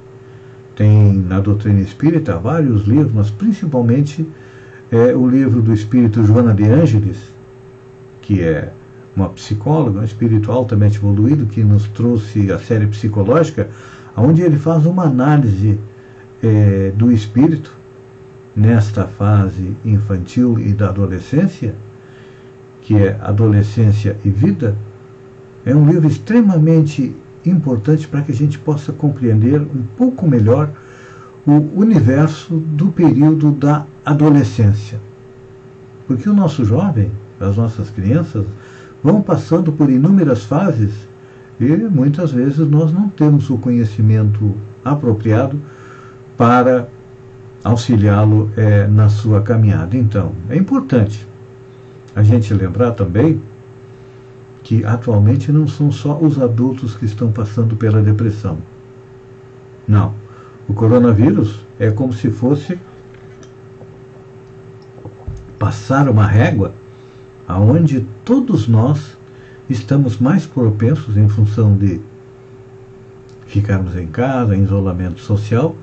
tem 0.75 1.13
na 1.13 1.39
doutrina 1.39 1.79
espírita 1.79 2.38
vários 2.38 2.86
livros, 2.86 3.13
mas 3.13 3.32
principalmente 3.32 4.27
é 4.91 5.15
o 5.15 5.27
livro 5.27 5.62
do 5.62 5.74
espírito 5.74 6.24
Joana 6.24 6.53
de 6.53 6.65
Ângeles, 6.65 7.17
que 8.22 8.41
é 8.41 8.72
uma 9.15 9.29
psicóloga, 9.29 10.01
um 10.01 10.03
espírito 10.03 10.51
altamente 10.51 10.98
evoluído, 10.98 11.46
que 11.46 11.63
nos 11.63 11.88
trouxe 11.88 12.51
a 12.51 12.60
série 12.60 12.88
psicológica, 12.88 13.70
onde 14.15 14.41
ele 14.41 14.58
faz 14.58 14.86
uma 14.86 15.03
análise 15.03 15.79
é, 16.44 16.91
do 16.96 17.12
espírito 17.12 17.75
nesta 18.55 19.08
fase 19.08 19.75
infantil 19.84 20.60
e 20.60 20.74
da 20.74 20.89
adolescência, 20.89 21.75
que 22.82 22.96
é 22.98 23.17
Adolescência 23.22 24.15
e 24.24 24.29
Vida, 24.29 24.77
é 25.65 25.75
um 25.75 25.88
livro 25.88 26.08
extremamente 26.08 27.15
importante 27.50 28.08
para 28.08 28.22
que 28.22 28.32
a 28.32 28.36
gente 28.36 28.58
possa 28.60 28.92
compreender 28.92 29.62
um 29.62 29.84
pouco 29.98 30.28
melhor 30.28 30.70
o 31.46 31.80
universo 31.80 32.56
do 32.56 32.88
período 32.88 33.52
da 33.52 33.86
adolescência. 34.04 35.00
Porque 36.08 36.30
o 36.30 36.34
nosso 36.34 36.66
jovem, 36.66 37.12
as 37.40 37.58
nossas 37.58 37.90
crianças, 37.90 38.46
vão 39.04 39.22
passando 39.22 39.72
por 39.72 39.90
inúmeras 39.90 40.44
fases 40.44 40.94
e 41.60 41.68
muitas 41.68 42.32
vezes 42.32 42.68
nós 42.68 42.92
não 42.92 43.10
temos 43.10 43.50
o 43.50 43.58
conhecimento 43.58 44.56
apropriado 44.84 45.60
para 46.38 46.88
auxiliá-lo 47.64 48.52
é, 48.56 48.88
na 48.88 49.10
sua 49.10 49.42
caminhada. 49.42 49.96
Então, 49.96 50.34
é 50.50 50.58
importante 50.58 51.25
a 52.16 52.24
gente 52.24 52.54
lembrar 52.54 52.92
também 52.92 53.42
que 54.65 54.84
atualmente 54.84 55.51
não 55.51 55.67
são 55.67 55.91
só 55.91 56.17
os 56.17 56.41
adultos 56.41 56.98
que 56.98 57.05
estão 57.05 57.31
passando 57.31 57.75
pela 57.75 58.01
depressão. 58.01 58.57
Não. 59.88 60.15
O 60.67 60.74
coronavírus 60.74 61.63
é 61.79 61.91
como 61.91 62.12
se 62.12 62.31
fosse 62.31 62.79
passar 65.60 66.10
uma 66.10 66.25
régua 66.25 66.74
aonde 67.48 68.07
todos 68.25 68.67
nós 68.67 69.15
estamos 69.69 70.17
mais 70.17 70.48
propensos 70.48 71.15
em 71.15 71.29
função 71.29 71.77
de 71.77 72.01
ficarmos 73.45 73.95
em 73.95 74.07
casa, 74.07 74.55
em 74.55 74.63
isolamento 74.63 75.19
social, 75.19 75.75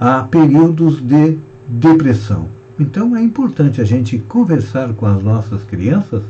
a 0.00 0.22
períodos 0.22 1.06
de 1.06 1.38
depressão. 1.68 2.48
Então 2.80 3.14
é 3.14 3.20
importante 3.20 3.82
a 3.82 3.84
gente 3.84 4.18
conversar 4.18 4.94
com 4.94 5.04
as 5.04 5.22
nossas 5.22 5.62
crianças 5.62 6.22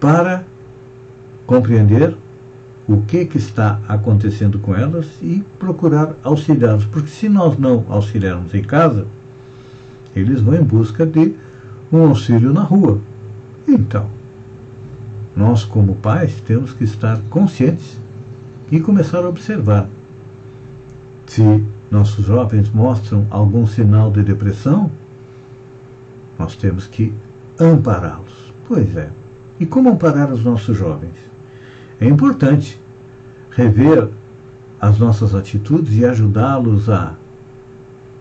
para 0.00 0.46
compreender 1.50 2.16
o 2.86 2.98
que, 2.98 3.24
que 3.24 3.36
está 3.36 3.80
acontecendo 3.88 4.60
com 4.60 4.72
elas 4.72 5.08
e 5.20 5.44
procurar 5.58 6.14
auxiliá-los. 6.22 6.84
Porque 6.84 7.08
se 7.08 7.28
nós 7.28 7.58
não 7.58 7.84
auxiliarmos 7.88 8.54
em 8.54 8.62
casa, 8.62 9.04
eles 10.14 10.40
vão 10.40 10.54
em 10.54 10.62
busca 10.62 11.04
de 11.04 11.34
um 11.90 12.06
auxílio 12.06 12.52
na 12.52 12.62
rua. 12.62 13.00
Então, 13.66 14.06
nós 15.34 15.64
como 15.64 15.96
pais 15.96 16.40
temos 16.46 16.72
que 16.72 16.84
estar 16.84 17.18
conscientes 17.28 17.98
e 18.70 18.78
começar 18.78 19.18
a 19.18 19.28
observar. 19.28 19.88
Se 21.26 21.64
nossos 21.90 22.24
jovens 22.24 22.70
mostram 22.70 23.26
algum 23.28 23.66
sinal 23.66 24.12
de 24.12 24.22
depressão, 24.22 24.88
nós 26.38 26.54
temos 26.54 26.86
que 26.86 27.12
ampará-los. 27.58 28.54
Pois 28.64 28.96
é. 28.96 29.10
E 29.58 29.66
como 29.66 29.90
amparar 29.90 30.30
os 30.30 30.44
nossos 30.44 30.76
jovens? 30.78 31.29
É 32.00 32.08
importante 32.08 32.80
rever 33.50 34.08
as 34.80 34.98
nossas 34.98 35.34
atitudes 35.34 35.94
e 35.98 36.04
ajudá-los 36.06 36.88
a 36.88 37.14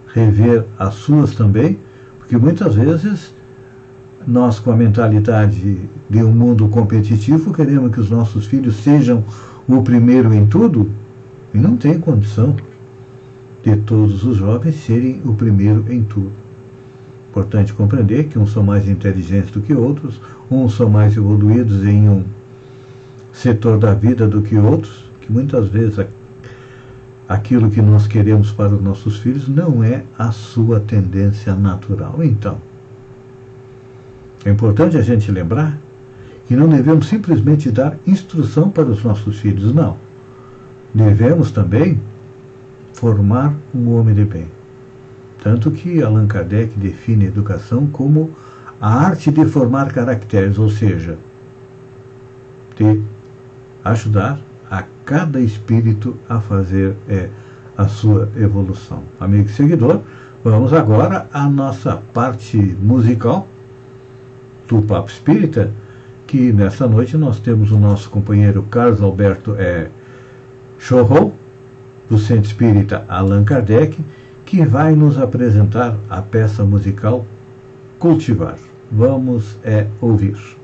rever 0.08 0.66
as 0.78 0.96
suas 0.96 1.34
também, 1.34 1.80
porque 2.18 2.38
muitas 2.38 2.76
vezes 2.76 3.34
nós, 4.28 4.60
com 4.60 4.72
a 4.72 4.76
mentalidade 4.76 5.90
de 6.10 6.24
um 6.24 6.32
mundo 6.32 6.68
competitivo, 6.68 7.54
queremos 7.54 7.92
que 7.94 8.02
os 8.02 8.10
nossos 8.10 8.48
filhos 8.48 8.76
sejam 8.76 9.24
o 9.66 9.82
primeiro 9.82 10.34
em 10.34 10.46
tudo 10.46 10.92
e 11.54 11.58
não 11.58 11.78
tem 11.78 12.00
condição 12.00 12.58
de 13.64 13.78
todos 13.78 14.26
os 14.26 14.38
jovens 14.38 14.76
serem 14.84 15.22
o 15.24 15.34
primeiro 15.34 15.86
em 15.90 16.04
tudo. 16.04 16.34
Importante 17.30 17.74
compreender 17.74 18.26
que 18.26 18.38
uns 18.38 18.52
são 18.52 18.64
mais 18.64 18.90
inteligentes 18.90 19.52
do 19.52 19.62
que 19.62 19.74
outros, 19.74 20.20
uns 20.52 20.76
são 20.76 20.90
mais 20.90 21.16
evoluídos 21.16 21.86
em 21.86 22.10
um 22.10 22.24
setor 23.32 23.78
da 23.78 23.94
vida 23.94 24.28
do 24.28 24.42
que 24.42 24.58
outros, 24.58 25.10
que 25.22 25.32
muitas 25.32 25.70
vezes 25.70 26.06
aquilo 27.28 27.70
que 27.70 27.82
nós 27.82 28.08
queremos 28.08 28.52
para 28.52 28.74
os 28.74 28.82
nossos 28.82 29.20
filhos 29.20 29.48
não 29.48 29.84
é 29.84 30.04
a 30.18 30.32
sua 30.32 30.80
tendência 30.80 31.56
natural. 31.56 32.24
Então, 32.24 32.58
é 34.46 34.50
importante 34.50 34.98
a 34.98 35.02
gente 35.02 35.32
lembrar 35.32 35.78
que 36.48 36.56
não 36.56 36.68
devemos 36.68 37.08
simplesmente 37.08 37.70
dar 37.70 37.96
instrução 38.08 38.70
para 38.72 38.86
os 38.86 39.04
nossos 39.04 39.40
filhos, 39.40 39.74
não. 39.74 39.98
Devemos 40.94 41.52
também 41.52 42.00
formar 42.94 43.54
um 43.76 43.94
homem 43.94 44.16
de 44.16 44.26
bem. 44.26 44.48
Tanto 45.44 45.70
que 45.70 46.02
Allan 46.02 46.26
Kardec 46.26 46.78
define 46.80 47.26
a 47.26 47.28
educação 47.28 47.86
como 47.88 48.32
a 48.82 48.92
arte 48.92 49.30
de 49.30 49.46
formar 49.46 49.94
caracteres, 49.94 50.58
ou 50.58 50.70
seja, 50.70 51.18
de 52.76 53.02
ajudar 53.84 54.40
a 54.70 54.84
cada 55.06 55.40
espírito 55.40 56.16
a 56.28 56.40
fazer 56.40 56.96
é, 57.08 57.30
a 57.78 57.88
sua 57.88 58.30
evolução. 58.36 59.04
Amigo 59.20 59.50
e 59.50 59.54
seguidor, 59.54 60.02
vamos 60.44 60.74
agora 60.74 61.28
à 61.34 61.50
nossa 61.50 61.98
parte 62.14 62.58
musical 62.58 63.48
do 64.68 64.82
Papo 64.82 65.10
Espírita, 65.10 65.72
que 66.28 66.52
nessa 66.52 66.88
noite 66.88 67.18
nós 67.18 67.40
temos 67.40 67.72
o 67.72 67.80
nosso 67.80 68.10
companheiro 68.10 68.64
Carlos 68.64 69.02
Alberto 69.02 69.56
é, 69.58 69.90
do 72.10 72.18
Centro 72.18 72.46
Espírita 72.46 73.06
Allan 73.08 73.44
Kardec, 73.44 73.98
que 74.46 74.66
vai 74.66 74.96
nos 74.96 75.18
apresentar 75.18 75.98
a 76.10 76.22
peça 76.22 76.64
musical 76.64 77.26
Cultivar. 77.98 78.58
Vamos 78.92 79.58
é, 79.64 79.88
ouvir. 80.02 80.59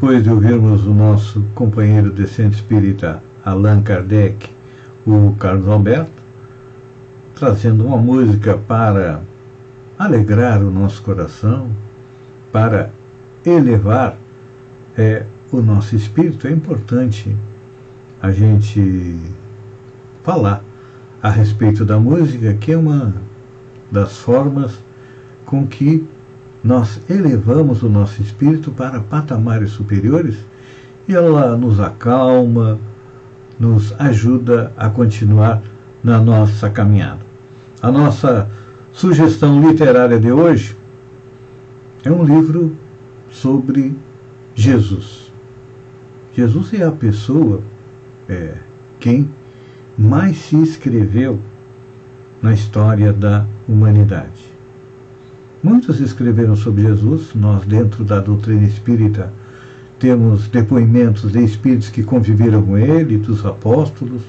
Depois 0.00 0.24
de 0.24 0.30
ouvirmos 0.30 0.86
o 0.86 0.94
nosso 0.94 1.44
companheiro 1.54 2.10
de 2.10 2.26
centro 2.26 2.56
espírita 2.56 3.22
Allan 3.44 3.82
Kardec, 3.82 4.48
o 5.06 5.36
Carlos 5.38 5.68
Alberto, 5.68 6.22
trazendo 7.34 7.86
uma 7.86 7.98
música 7.98 8.56
para 8.56 9.20
alegrar 9.98 10.62
o 10.62 10.70
nosso 10.70 11.02
coração, 11.02 11.68
para 12.50 12.88
elevar 13.44 14.16
é, 14.96 15.26
o 15.52 15.60
nosso 15.60 15.94
espírito, 15.94 16.46
é 16.46 16.50
importante 16.50 17.36
a 18.22 18.32
gente 18.32 19.20
falar 20.22 20.64
a 21.22 21.28
respeito 21.28 21.84
da 21.84 22.00
música, 22.00 22.54
que 22.54 22.72
é 22.72 22.76
uma 22.78 23.12
das 23.92 24.16
formas 24.16 24.78
com 25.44 25.66
que 25.66 26.08
nós 26.62 27.00
elevamos 27.08 27.82
o 27.82 27.88
nosso 27.88 28.20
espírito 28.20 28.70
para 28.70 29.00
patamares 29.00 29.70
superiores 29.70 30.36
e 31.08 31.14
ela 31.14 31.56
nos 31.56 31.80
acalma, 31.80 32.78
nos 33.58 33.94
ajuda 33.98 34.72
a 34.76 34.88
continuar 34.88 35.62
na 36.04 36.20
nossa 36.20 36.68
caminhada. 36.68 37.20
A 37.82 37.90
nossa 37.90 38.48
sugestão 38.92 39.60
literária 39.60 40.18
de 40.18 40.30
hoje 40.30 40.76
é 42.04 42.10
um 42.10 42.24
livro 42.24 42.76
sobre 43.30 43.96
Jesus. 44.54 45.32
Jesus 46.32 46.74
é 46.74 46.84
a 46.84 46.92
pessoa, 46.92 47.62
é, 48.28 48.56
quem 48.98 49.30
mais 49.96 50.36
se 50.38 50.56
escreveu 50.62 51.40
na 52.42 52.52
história 52.52 53.12
da 53.12 53.46
humanidade. 53.68 54.49
Muitos 55.62 56.00
escreveram 56.00 56.56
sobre 56.56 56.82
Jesus, 56.82 57.34
nós, 57.34 57.66
dentro 57.66 58.02
da 58.02 58.18
doutrina 58.18 58.64
espírita, 58.64 59.30
temos 59.98 60.48
depoimentos 60.48 61.30
de 61.30 61.44
espíritos 61.44 61.90
que 61.90 62.02
conviveram 62.02 62.62
com 62.62 62.78
ele, 62.78 63.18
dos 63.18 63.44
apóstolos. 63.44 64.22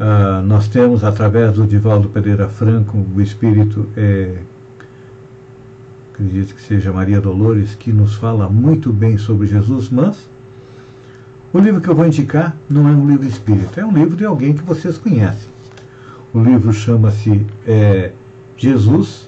Uh, 0.00 0.40
nós 0.46 0.68
temos, 0.68 1.04
através 1.04 1.54
do 1.54 1.66
Divaldo 1.66 2.08
Pereira 2.08 2.48
Franco, 2.48 3.04
o 3.14 3.20
espírito, 3.20 3.86
é, 3.94 4.38
acredito 6.14 6.54
que 6.54 6.62
seja 6.62 6.90
Maria 6.90 7.20
Dolores, 7.20 7.74
que 7.74 7.92
nos 7.92 8.14
fala 8.14 8.48
muito 8.48 8.90
bem 8.94 9.18
sobre 9.18 9.46
Jesus, 9.46 9.90
mas 9.90 10.30
o 11.52 11.58
livro 11.58 11.82
que 11.82 11.88
eu 11.88 11.94
vou 11.94 12.06
indicar 12.06 12.56
não 12.70 12.88
é 12.88 12.92
um 12.92 13.06
livro 13.06 13.26
espírita, 13.26 13.82
é 13.82 13.84
um 13.84 13.92
livro 13.92 14.16
de 14.16 14.24
alguém 14.24 14.54
que 14.54 14.62
vocês 14.62 14.96
conhecem. 14.96 15.48
O 16.32 16.40
livro 16.40 16.72
chama-se 16.72 17.46
é, 17.66 18.12
Jesus 18.56 19.25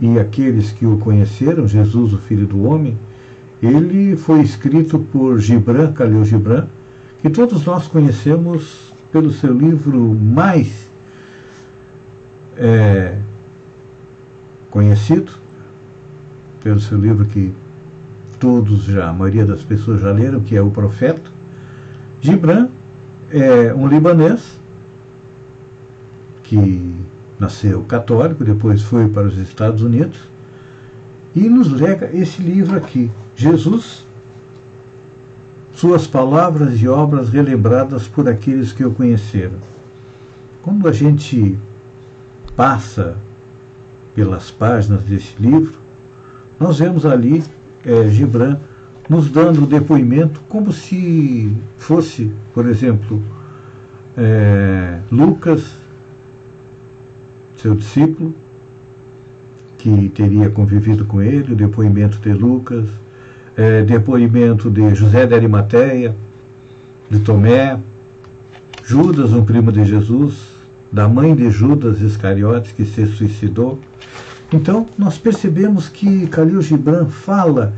e 0.00 0.18
aqueles 0.18 0.72
que 0.72 0.86
o 0.86 0.96
conheceram, 0.98 1.66
Jesus, 1.66 2.12
o 2.12 2.18
Filho 2.18 2.46
do 2.46 2.64
Homem, 2.64 2.96
ele 3.62 4.16
foi 4.16 4.40
escrito 4.40 4.98
por 4.98 5.38
Gibran, 5.38 5.92
Khalil 5.92 6.24
Gibran, 6.24 6.66
que 7.20 7.28
todos 7.28 7.64
nós 7.64 7.88
conhecemos 7.88 8.92
pelo 9.10 9.30
seu 9.30 9.52
livro 9.52 10.14
mais 10.14 10.88
é, 12.56 13.16
conhecido, 14.70 15.32
pelo 16.62 16.80
seu 16.80 16.98
livro 16.98 17.24
que 17.24 17.52
todos 18.38 18.84
já, 18.84 19.08
a 19.08 19.12
maioria 19.12 19.44
das 19.44 19.62
pessoas 19.62 20.00
já 20.00 20.12
leram, 20.12 20.40
que 20.40 20.56
é 20.56 20.62
O 20.62 20.70
Profeta. 20.70 21.30
Gibran 22.20 22.68
é 23.30 23.74
um 23.74 23.88
libanês 23.88 24.58
que 26.42 26.97
nasceu 27.38 27.82
católico, 27.84 28.44
depois 28.44 28.82
foi 28.82 29.08
para 29.08 29.26
os 29.26 29.38
Estados 29.38 29.82
Unidos, 29.82 30.18
e 31.34 31.48
nos 31.48 31.70
lega 31.70 32.10
esse 32.12 32.42
livro 32.42 32.76
aqui, 32.76 33.10
Jesus, 33.36 34.06
suas 35.72 36.06
palavras 36.06 36.80
e 36.80 36.88
obras 36.88 37.28
relembradas 37.28 38.08
por 38.08 38.28
aqueles 38.28 38.72
que 38.72 38.84
o 38.84 38.90
conheceram. 38.90 39.58
Quando 40.62 40.88
a 40.88 40.92
gente 40.92 41.56
passa 42.56 43.16
pelas 44.14 44.50
páginas 44.50 45.04
desse 45.04 45.34
livro, 45.38 45.78
nós 46.58 46.80
vemos 46.80 47.06
ali 47.06 47.44
é, 47.84 48.08
Gibran 48.08 48.58
nos 49.08 49.30
dando 49.30 49.64
depoimento 49.64 50.40
como 50.48 50.72
se 50.72 51.56
fosse, 51.76 52.32
por 52.52 52.66
exemplo, 52.66 53.22
é, 54.16 54.98
Lucas 55.10 55.72
seu 57.58 57.74
discípulo, 57.74 58.34
que 59.76 60.08
teria 60.10 60.48
convivido 60.50 61.04
com 61.04 61.20
ele, 61.20 61.52
o 61.52 61.56
depoimento 61.56 62.18
de 62.18 62.32
Lucas, 62.32 62.88
é, 63.56 63.82
depoimento 63.82 64.70
de 64.70 64.94
José 64.94 65.26
de 65.26 65.34
Arimateia, 65.34 66.16
de 67.10 67.20
Tomé, 67.20 67.78
Judas, 68.84 69.32
um 69.32 69.44
primo 69.44 69.72
de 69.72 69.84
Jesus, 69.84 70.48
da 70.90 71.08
mãe 71.08 71.34
de 71.34 71.50
Judas 71.50 72.00
Iscariotes, 72.00 72.72
que 72.72 72.84
se 72.84 73.06
suicidou. 73.06 73.78
Então, 74.52 74.86
nós 74.96 75.18
percebemos 75.18 75.88
que 75.88 76.26
Khalil 76.26 76.62
Gibran 76.62 77.06
fala 77.06 77.74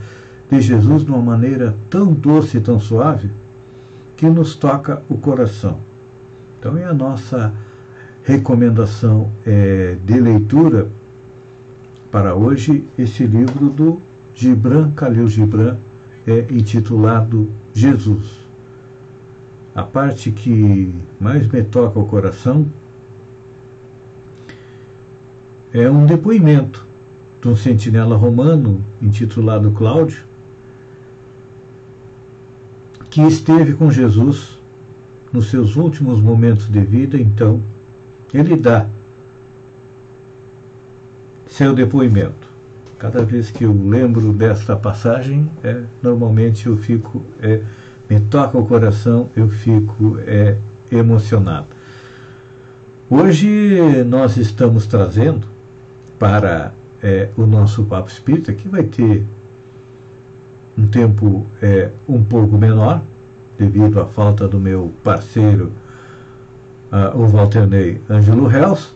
de 0.50 0.60
Jesus 0.60 1.04
de 1.04 1.10
uma 1.10 1.22
maneira 1.22 1.76
tão 1.88 2.12
doce 2.12 2.58
e 2.58 2.60
tão 2.60 2.78
suave 2.78 3.30
que 4.16 4.26
nos 4.26 4.54
toca 4.54 5.02
o 5.08 5.16
coração. 5.16 5.78
Então, 6.58 6.76
é 6.76 6.84
a 6.84 6.94
nossa 6.94 7.52
recomendação 8.22 9.30
é, 9.46 9.96
de 10.04 10.20
leitura 10.20 10.88
para 12.10 12.34
hoje 12.34 12.86
esse 12.98 13.24
livro 13.24 13.70
do 13.70 14.02
Gibran 14.34 14.92
Khalil 14.94 15.28
Gibran 15.28 15.76
é 16.26 16.46
intitulado 16.50 17.50
Jesus. 17.72 18.40
A 19.74 19.82
parte 19.82 20.30
que 20.30 20.94
mais 21.18 21.46
me 21.48 21.62
toca 21.62 21.98
o 21.98 22.04
coração 22.04 22.66
é 25.72 25.88
um 25.88 26.04
depoimento 26.04 26.86
de 27.40 27.48
um 27.48 27.56
sentinela 27.56 28.16
romano 28.16 28.84
intitulado 29.00 29.70
Cláudio, 29.70 30.24
que 33.08 33.22
esteve 33.22 33.74
com 33.74 33.90
Jesus 33.90 34.60
nos 35.32 35.48
seus 35.48 35.76
últimos 35.76 36.20
momentos 36.20 36.68
de 36.68 36.80
vida, 36.80 37.16
então 37.16 37.62
ele 38.32 38.56
dá 38.56 38.86
seu 41.46 41.74
depoimento. 41.74 42.48
Cada 42.98 43.22
vez 43.22 43.50
que 43.50 43.64
eu 43.64 43.72
lembro 43.72 44.32
desta 44.32 44.76
passagem, 44.76 45.50
é, 45.64 45.82
normalmente 46.02 46.66
eu 46.66 46.76
fico, 46.76 47.22
é, 47.40 47.62
me 48.08 48.20
toca 48.20 48.58
o 48.58 48.66
coração, 48.66 49.28
eu 49.34 49.48
fico 49.48 50.18
é, 50.20 50.56
emocionado. 50.92 51.66
Hoje 53.08 54.04
nós 54.04 54.36
estamos 54.36 54.86
trazendo 54.86 55.48
para 56.18 56.72
é, 57.02 57.30
o 57.36 57.46
nosso 57.46 57.84
Papo 57.84 58.08
Espírita, 58.08 58.52
que 58.52 58.68
vai 58.68 58.84
ter 58.84 59.26
um 60.76 60.86
tempo 60.86 61.46
é, 61.60 61.90
um 62.08 62.22
pouco 62.22 62.56
menor, 62.56 63.02
devido 63.58 64.00
à 64.00 64.06
falta 64.06 64.46
do 64.46 64.58
meu 64.58 64.92
parceiro, 65.02 65.72
uh, 66.92 67.16
o 67.16 67.26
Walternei 67.30 68.00
Ângelo 68.08 68.50
Hels, 68.50 68.94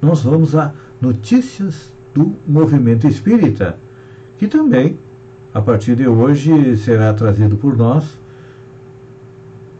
nós 0.00 0.22
vamos 0.22 0.54
a 0.54 0.72
notícias 1.00 1.92
do 2.14 2.34
movimento 2.46 3.06
espírita, 3.06 3.76
que 4.38 4.46
também, 4.46 4.98
a 5.52 5.60
partir 5.60 5.96
de 5.96 6.06
hoje, 6.06 6.76
será 6.76 7.12
trazido 7.12 7.56
por 7.56 7.76
nós 7.76 8.18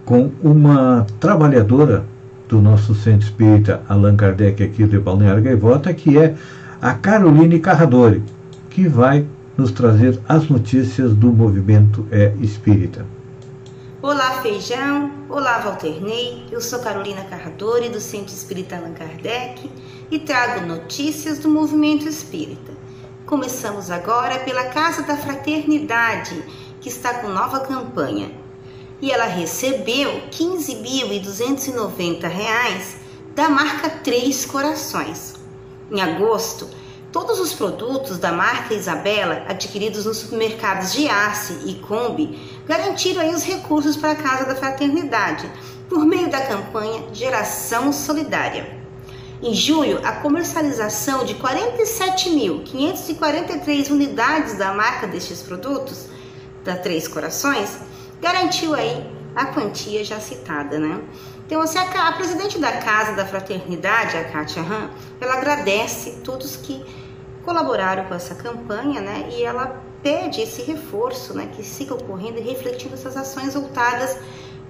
com 0.04 0.30
uma 0.42 1.06
trabalhadora 1.18 2.04
do 2.48 2.60
nosso 2.60 2.94
centro 2.94 3.26
espírita 3.26 3.80
Allan 3.88 4.16
Kardec 4.16 4.62
aqui 4.62 4.84
de 4.84 4.98
Balneário 4.98 5.42
Gaivota, 5.42 5.92
que 5.94 6.18
é 6.18 6.34
a 6.80 6.92
Caroline 6.92 7.58
Carradori, 7.58 8.22
que 8.68 8.86
vai 8.86 9.24
nos 9.56 9.70
trazer 9.70 10.18
as 10.28 10.48
notícias 10.48 11.14
do 11.14 11.32
movimento 11.32 12.06
é 12.10 12.34
espírita. 12.40 13.06
Olá, 14.06 14.42
Feijão. 14.42 15.10
Olá, 15.30 15.62
Walternei. 15.64 16.46
Eu 16.52 16.60
sou 16.60 16.80
Carolina 16.80 17.24
Carradori, 17.24 17.88
do 17.88 18.02
Centro 18.02 18.34
Espírita 18.34 18.76
Allan 18.76 18.92
Kardec, 18.92 19.70
e 20.10 20.18
trago 20.18 20.66
notícias 20.66 21.38
do 21.38 21.48
movimento 21.48 22.06
espírita. 22.06 22.74
Começamos 23.24 23.90
agora 23.90 24.40
pela 24.40 24.64
Casa 24.64 25.04
da 25.04 25.16
Fraternidade, 25.16 26.44
que 26.82 26.90
está 26.90 27.14
com 27.14 27.28
nova 27.28 27.60
campanha. 27.60 28.30
E 29.00 29.10
ela 29.10 29.24
recebeu 29.24 30.10
R$ 30.10 30.28
15.290 30.30 32.96
da 33.34 33.48
marca 33.48 33.88
Três 33.88 34.44
Corações. 34.44 35.36
Em 35.90 36.02
agosto, 36.02 36.68
todos 37.10 37.40
os 37.40 37.54
produtos 37.54 38.18
da 38.18 38.32
marca 38.32 38.74
Isabela 38.74 39.46
adquiridos 39.48 40.04
nos 40.04 40.18
supermercados 40.18 40.92
de 40.92 41.08
Arce 41.08 41.60
e 41.64 41.76
Kombi 41.76 42.53
garantiram 42.66 43.20
aí 43.20 43.34
os 43.34 43.44
recursos 43.44 43.96
para 43.96 44.12
a 44.12 44.16
Casa 44.16 44.44
da 44.44 44.54
Fraternidade 44.54 45.50
por 45.88 46.04
meio 46.04 46.30
da 46.30 46.40
campanha 46.40 47.02
Geração 47.12 47.92
Solidária. 47.92 48.84
Em 49.42 49.52
julho, 49.52 50.00
a 50.04 50.12
comercialização 50.12 51.24
de 51.24 51.34
47.543 51.34 53.90
unidades 53.90 54.56
da 54.56 54.72
marca 54.72 55.06
destes 55.06 55.42
produtos, 55.42 56.06
da 56.64 56.76
Três 56.76 57.06
Corações, 57.06 57.78
garantiu 58.22 58.74
aí 58.74 59.06
a 59.36 59.44
quantia 59.46 60.04
já 60.04 60.18
citada, 60.18 60.78
né? 60.78 61.02
Então, 61.46 61.60
assim, 61.60 61.76
a, 61.76 62.08
a 62.08 62.12
presidente 62.12 62.58
da 62.58 62.72
Casa 62.72 63.12
da 63.12 63.26
Fraternidade, 63.26 64.16
a 64.16 64.24
Kátia 64.24 64.62
Han, 64.62 64.88
ela 65.20 65.34
agradece 65.34 66.20
todos 66.24 66.56
que 66.56 66.82
colaboraram 67.44 68.04
com 68.04 68.14
essa 68.14 68.34
campanha, 68.34 69.02
né? 69.02 69.28
E 69.30 69.42
ela 69.42 69.82
pede 70.04 70.42
esse 70.42 70.62
reforço, 70.62 71.32
né? 71.34 71.50
Que 71.56 71.64
siga 71.64 71.94
ocorrendo 71.94 72.38
e 72.38 72.42
refletindo 72.42 72.94
essas 72.94 73.16
ações 73.16 73.54
voltadas 73.54 74.18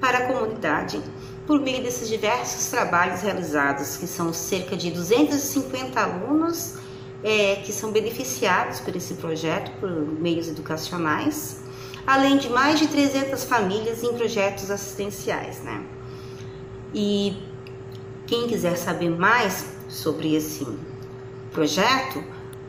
para 0.00 0.18
a 0.18 0.26
comunidade 0.26 1.02
por 1.46 1.60
meio 1.60 1.82
desses 1.82 2.08
diversos 2.08 2.66
trabalhos 2.68 3.20
realizados, 3.20 3.96
que 3.96 4.06
são 4.06 4.32
cerca 4.32 4.76
de 4.76 4.90
250 4.90 6.00
alunos 6.00 6.76
é, 7.22 7.56
que 7.56 7.72
são 7.72 7.90
beneficiados 7.90 8.80
por 8.80 8.94
esse 8.94 9.14
projeto, 9.14 9.70
por 9.80 9.90
meios 9.90 10.46
educacionais, 10.48 11.62
além 12.06 12.38
de 12.38 12.48
mais 12.48 12.78
de 12.78 12.86
300 12.86 13.44
famílias 13.44 14.02
em 14.02 14.12
projetos 14.14 14.70
assistenciais. 14.70 15.60
Né? 15.62 15.84
E 16.94 17.36
quem 18.26 18.46
quiser 18.46 18.76
saber 18.76 19.10
mais 19.10 19.66
sobre 19.88 20.34
esse 20.34 20.66
projeto, 21.52 22.22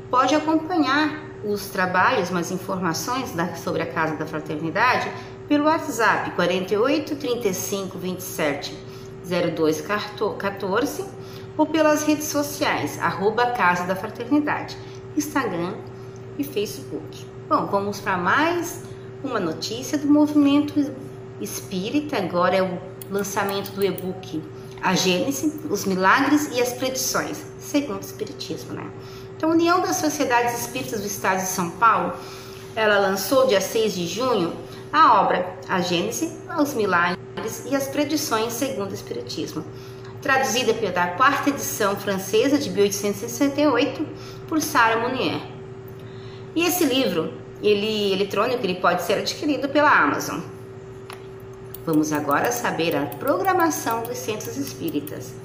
pode 0.09 0.35
acompanhar 0.35 1.24
os 1.45 1.67
trabalhos, 1.67 2.31
mais 2.31 2.49
informações 2.51 3.31
da, 3.31 3.55
sobre 3.55 3.83
a 3.83 3.85
Casa 3.85 4.15
da 4.15 4.25
Fraternidade 4.25 5.11
pelo 5.47 5.65
WhatsApp 5.65 6.31
48 6.31 7.15
35 7.15 7.99
27 7.99 8.75
02 9.55 9.81
14 10.37 11.05
ou 11.57 11.65
pelas 11.65 12.03
redes 12.03 12.25
sociais, 12.25 12.99
arroba 12.99 13.51
Casa 13.51 13.85
da 13.85 13.95
Fraternidade, 13.95 14.75
Instagram 15.15 15.75
e 16.37 16.43
Facebook. 16.43 17.25
Bom, 17.47 17.67
vamos 17.67 17.99
para 17.99 18.17
mais 18.17 18.83
uma 19.23 19.39
notícia 19.39 19.97
do 19.97 20.07
movimento 20.07 20.91
espírita. 21.39 22.17
Agora 22.17 22.55
é 22.55 22.63
o 22.63 22.77
lançamento 23.09 23.71
do 23.71 23.83
e-book 23.83 24.43
A 24.81 24.95
Gênese, 24.95 25.61
os 25.69 25.85
Milagres 25.85 26.49
e 26.55 26.61
as 26.61 26.73
Predições, 26.73 27.43
segundo 27.59 27.97
o 27.97 28.01
Espiritismo, 28.01 28.73
né? 28.73 28.89
Então, 29.45 29.53
a 29.53 29.57
União 29.57 29.79
das 29.79 29.97
Sociedades 29.97 30.59
Espíritas 30.59 31.01
do 31.01 31.05
Estado 31.05 31.41
de 31.41 31.47
São 31.47 31.69
Paulo, 31.69 32.13
ela 32.75 32.97
lançou 32.97 33.45
dia 33.45 33.61
6 33.61 33.93
de 33.93 34.07
junho 34.07 34.55
a 34.91 35.21
obra 35.21 35.55
A 35.69 35.81
Gênese, 35.81 36.35
os 36.59 36.73
Milagres 36.73 37.63
e 37.69 37.75
as 37.75 37.87
Predições 37.87 38.53
segundo 38.53 38.89
o 38.89 38.93
Espiritismo, 38.95 39.63
traduzida 40.19 40.73
pela 40.73 41.09
quarta 41.09 41.51
edição 41.51 41.95
francesa 41.95 42.57
de 42.57 42.71
1868 42.71 44.07
por 44.47 44.59
Sarah 44.63 44.99
Monnier. 44.99 45.39
E 46.55 46.65
esse 46.65 46.83
livro, 46.83 47.31
ele 47.61 48.13
eletrônico, 48.13 48.65
ele 48.65 48.81
pode 48.81 49.03
ser 49.03 49.19
adquirido 49.19 49.69
pela 49.69 49.91
Amazon. 49.91 50.39
Vamos 51.85 52.11
agora 52.11 52.51
saber 52.51 52.95
a 52.95 53.05
programação 53.05 54.01
dos 54.01 54.17
centros 54.17 54.57
espíritas. 54.57 55.35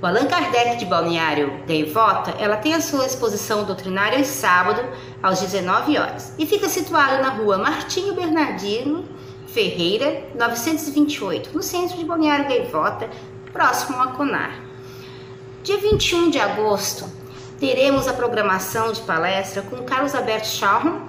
O 0.00 0.06
Allan 0.06 0.26
Kardec 0.26 0.76
de 0.76 0.84
Balneário 0.84 1.60
Gaivota, 1.66 2.30
ela 2.38 2.56
tem 2.56 2.72
a 2.72 2.80
sua 2.80 3.04
exposição 3.04 3.64
doutrinária 3.64 4.22
sábado 4.22 4.80
às 5.20 5.40
19 5.40 5.98
horas 5.98 6.32
e 6.38 6.46
fica 6.46 6.68
situada 6.68 7.20
na 7.20 7.30
rua 7.30 7.58
Martinho 7.58 8.14
Bernardino 8.14 9.04
Ferreira, 9.48 10.22
928, 10.36 11.50
no 11.52 11.64
centro 11.64 11.96
de 11.96 12.04
Balneário 12.04 12.48
Gaivota, 12.48 13.10
próximo 13.52 14.00
a 14.00 14.12
Conar. 14.12 14.62
Dia 15.64 15.78
21 15.78 16.30
de 16.30 16.38
agosto, 16.38 17.10
teremos 17.58 18.06
a 18.06 18.12
programação 18.12 18.92
de 18.92 19.00
palestra 19.00 19.62
com 19.62 19.82
Carlos 19.82 20.14
Alberto 20.14 20.46
Schaumann, 20.46 21.02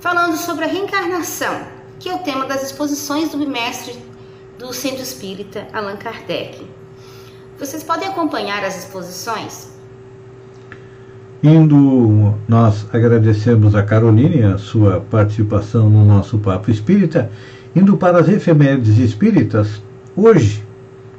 falando 0.00 0.36
sobre 0.36 0.66
a 0.66 0.68
reencarnação, 0.68 1.66
que 1.98 2.10
é 2.10 2.14
o 2.14 2.18
tema 2.18 2.44
das 2.44 2.62
exposições 2.62 3.30
do 3.30 3.38
bimestre 3.38 3.96
do 4.58 4.70
Centro 4.74 5.02
Espírita 5.02 5.66
Allan 5.72 5.96
Kardec. 5.96 6.77
Vocês 7.58 7.82
podem 7.82 8.06
acompanhar 8.06 8.62
as 8.62 8.84
exposições? 8.84 9.72
Indo, 11.42 12.34
nós 12.46 12.86
agradecemos 12.92 13.74
a 13.74 13.82
Caroline 13.82 14.44
a 14.44 14.58
sua 14.58 15.00
participação 15.00 15.90
no 15.90 16.04
nosso 16.04 16.38
Papo 16.38 16.70
Espírita. 16.70 17.28
Indo 17.74 17.96
para 17.96 18.20
as 18.20 18.28
efemérides 18.28 18.98
espíritas, 18.98 19.82
hoje, 20.14 20.62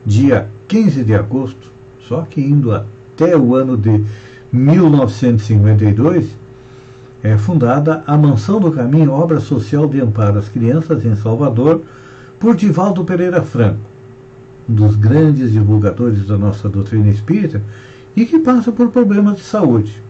dia 0.06 0.50
15 0.70 1.04
de 1.04 1.14
agosto, 1.14 1.74
só 2.00 2.22
que 2.22 2.40
indo 2.40 2.74
até 2.74 3.36
o 3.36 3.54
ano 3.54 3.76
de 3.76 4.06
1952, 4.54 6.38
é 7.22 7.38
fundada 7.38 8.02
a 8.08 8.18
Mansão 8.18 8.62
do 8.62 8.72
Caminho, 8.72 9.12
obra 9.12 9.42
social 9.42 9.90
de 9.90 10.00
amparo 10.00 10.40
às 10.40 10.48
crianças 10.48 11.04
em 11.04 11.18
Salvador, 11.18 11.82
por 12.40 12.56
Divaldo 12.56 13.04
Pereira 13.04 13.42
Franco 13.42 13.89
dos 14.70 14.96
grandes 14.96 15.52
divulgadores 15.52 16.28
da 16.28 16.38
nossa 16.38 16.70
doutrina 16.70 17.10
espírita, 17.10 17.62
e 18.16 18.26
que 18.26 18.40
passa 18.40 18.72
por 18.72 18.90
problemas 18.90 19.38
de 19.38 19.44
saúde. 19.44 20.02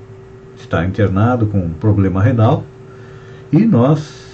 Está 0.58 0.86
internado 0.86 1.48
com 1.48 1.60
um 1.60 1.74
problema 1.74 2.22
renal 2.22 2.66
e 3.52 3.66
nós 3.66 4.28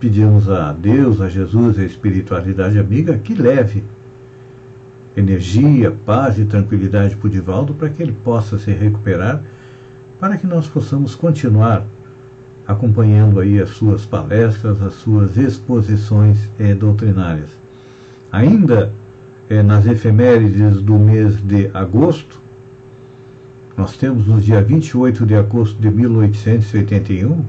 pedimos 0.00 0.48
a 0.48 0.72
Deus, 0.72 1.20
a 1.20 1.28
Jesus, 1.28 1.78
a 1.78 1.84
espiritualidade 1.84 2.78
amiga 2.78 3.18
que 3.18 3.34
leve 3.34 3.84
energia, 5.16 5.90
paz 6.04 6.38
e 6.38 6.44
tranquilidade 6.44 7.16
para 7.16 7.26
o 7.26 7.30
Divaldo 7.30 7.74
para 7.74 7.88
que 7.88 8.02
ele 8.02 8.16
possa 8.24 8.58
se 8.58 8.72
recuperar, 8.72 9.42
para 10.20 10.36
que 10.36 10.46
nós 10.46 10.66
possamos 10.66 11.14
continuar 11.14 11.84
acompanhando 12.66 13.40
aí 13.40 13.60
as 13.60 13.70
suas 13.70 14.04
palestras, 14.04 14.82
as 14.82 14.94
suas 14.94 15.36
exposições 15.36 16.50
eh, 16.58 16.74
doutrinárias. 16.74 17.50
Ainda 18.30 18.92
é, 19.48 19.62
nas 19.62 19.86
efemérides 19.86 20.80
do 20.80 20.98
mês 20.98 21.36
de 21.42 21.70
agosto, 21.72 22.40
nós 23.76 23.96
temos 23.96 24.26
no 24.26 24.40
dia 24.40 24.62
28 24.62 25.24
de 25.24 25.34
agosto 25.34 25.80
de 25.80 25.90
1881, 25.90 27.44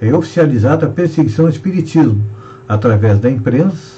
é 0.00 0.14
oficializada 0.14 0.86
a 0.86 0.90
perseguição 0.90 1.46
ao 1.46 1.50
espiritismo 1.50 2.22
através 2.68 3.18
da 3.18 3.30
imprensa 3.30 3.94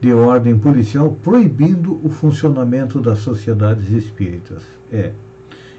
de 0.00 0.12
ordem 0.12 0.58
policial 0.58 1.16
proibindo 1.22 2.00
o 2.02 2.08
funcionamento 2.08 3.00
das 3.00 3.18
sociedades 3.18 3.90
espíritas. 3.90 4.62
É, 4.90 5.12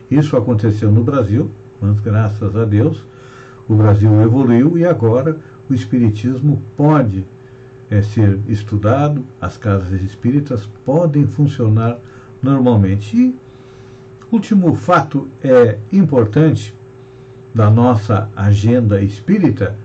isso 0.09 0.37
aconteceu 0.37 0.91
no 0.91 1.03
Brasil, 1.03 1.49
mas 1.81 1.99
graças 1.99 2.55
a 2.55 2.65
Deus 2.65 3.05
o 3.67 3.75
Brasil 3.75 4.21
evoluiu 4.21 4.77
e 4.77 4.85
agora 4.85 5.37
o 5.69 5.73
espiritismo 5.73 6.61
pode 6.75 7.25
é, 7.91 8.01
ser 8.01 8.39
estudado, 8.47 9.23
as 9.39 9.57
casas 9.57 10.01
espíritas 10.01 10.67
podem 10.85 11.27
funcionar 11.27 11.99
normalmente. 12.41 13.17
E 13.17 13.35
último 14.31 14.73
fato 14.73 15.27
é 15.43 15.77
importante 15.91 16.73
da 17.53 17.69
nossa 17.69 18.29
agenda 18.33 19.01
espírita, 19.01 19.75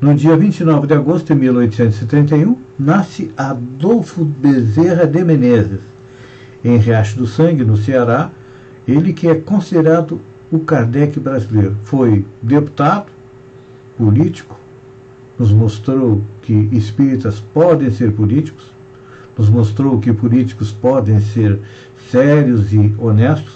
no 0.00 0.14
dia 0.14 0.34
29 0.34 0.86
de 0.86 0.94
agosto 0.94 1.34
de 1.34 1.38
1871, 1.38 2.56
nasce 2.78 3.30
Adolfo 3.36 4.24
Bezerra 4.24 5.06
de 5.06 5.22
Menezes, 5.22 5.82
em 6.64 6.78
Riacho 6.78 7.18
do 7.18 7.26
Sangue, 7.26 7.62
no 7.62 7.76
Ceará, 7.76 8.30
ele 8.88 9.12
que 9.12 9.28
é 9.28 9.34
considerado 9.34 10.18
o 10.50 10.60
Kardec 10.60 11.20
brasileiro. 11.20 11.76
Foi 11.82 12.24
deputado, 12.42 13.12
político, 13.98 14.58
nos 15.38 15.52
mostrou 15.52 16.22
que 16.50 16.68
espíritas 16.76 17.38
podem 17.38 17.92
ser 17.92 18.10
políticos, 18.10 18.74
nos 19.38 19.48
mostrou 19.48 20.00
que 20.00 20.12
políticos 20.12 20.72
podem 20.72 21.20
ser 21.20 21.60
sérios 22.10 22.72
e 22.72 22.92
honestos. 22.98 23.54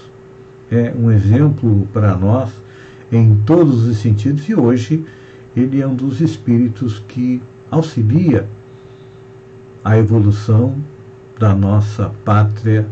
É 0.71 0.95
um 0.97 1.11
exemplo 1.11 1.89
para 1.93 2.17
nós 2.17 2.53
em 3.11 3.35
todos 3.45 3.85
os 3.85 3.97
sentidos 3.97 4.49
e 4.49 4.55
hoje 4.55 5.05
ele 5.57 5.81
é 5.81 5.87
um 5.89 5.97
dos 5.97 6.21
espíritos 6.21 7.03
que 7.09 7.43
auxilia 7.69 8.49
a 9.83 9.99
evolução 9.99 10.77
da 11.37 11.53
nossa 11.53 12.13
pátria, 12.25 12.87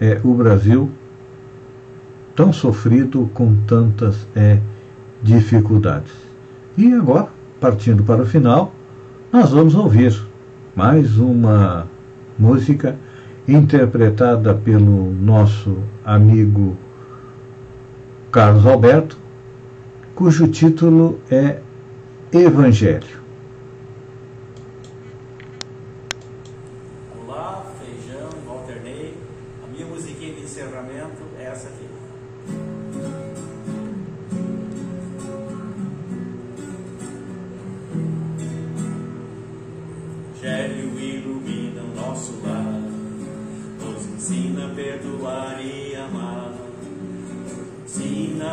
é, 0.00 0.20
o 0.22 0.32
Brasil, 0.32 0.88
tão 2.36 2.52
sofrido 2.52 3.28
com 3.34 3.56
tantas 3.66 4.28
é, 4.36 4.60
dificuldades. 5.24 6.12
E 6.78 6.92
agora, 6.92 7.28
partindo 7.60 8.04
para 8.04 8.22
o 8.22 8.26
final, 8.26 8.72
nós 9.34 9.50
vamos 9.50 9.74
ouvir 9.74 10.16
mais 10.76 11.18
uma 11.18 11.88
música 12.38 12.96
interpretada 13.48 14.54
pelo 14.54 15.12
nosso 15.12 15.76
amigo 16.04 16.76
Carlos 18.30 18.64
Alberto, 18.64 19.18
cujo 20.14 20.46
título 20.46 21.18
é 21.28 21.58
Evangelho. 22.32 23.23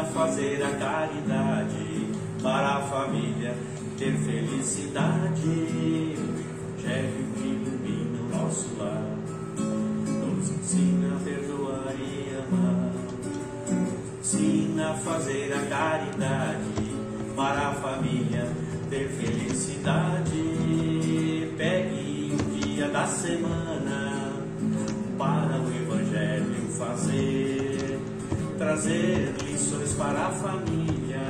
Fazer 0.05 0.61
a 0.63 0.71
caridade 0.77 2.07
para 2.41 2.77
a 2.77 2.81
família 2.81 3.55
ter 3.97 4.17
felicidade. 4.17 5.41
Evangelho 6.83 7.23
ilumina 7.37 8.19
o 8.19 8.29
nosso 8.35 8.75
lar, 8.77 9.03
nos 9.57 10.49
ensina 10.49 11.15
a 11.15 11.19
perdoar 11.23 11.95
e 11.99 12.35
amar, 12.35 12.91
ensina 14.19 14.89
a 14.89 14.93
fazer 14.95 15.53
a 15.53 15.61
caridade 15.69 16.91
para 17.35 17.69
a 17.69 17.73
família 17.73 18.47
ter 18.89 19.07
felicidade. 19.09 20.41
Pegue 21.57 22.33
um 22.33 22.59
dia 22.59 22.87
da 22.87 23.05
semana 23.05 24.33
para 25.17 25.59
o 25.59 25.67
Evangelho 25.69 26.67
fazer, 26.77 27.99
trazer 28.57 29.40
para 30.01 30.25
a 30.25 30.31
família, 30.31 31.21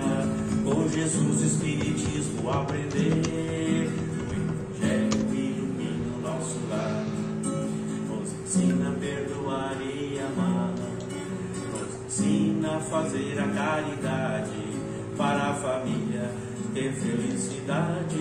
com 0.63 0.87
Jesus 0.87 1.41
Espiritismo 1.41 2.49
aprender. 2.49 3.91
O 3.91 4.33
Evangelho 4.33 5.35
ilumina 5.35 6.15
o 6.17 6.21
nosso 6.21 6.57
lar, 6.69 7.03
nos 8.07 8.31
ensina 8.31 8.89
a 8.89 8.93
perdoar 8.93 9.75
e 9.81 10.21
amar, 10.21 10.73
nos 11.73 11.91
ensina 12.05 12.77
a 12.77 12.79
fazer 12.79 13.37
a 13.41 13.47
caridade 13.49 14.63
para 15.17 15.49
a 15.49 15.53
família 15.53 16.31
ter 16.73 16.93
felicidade. 16.93 18.15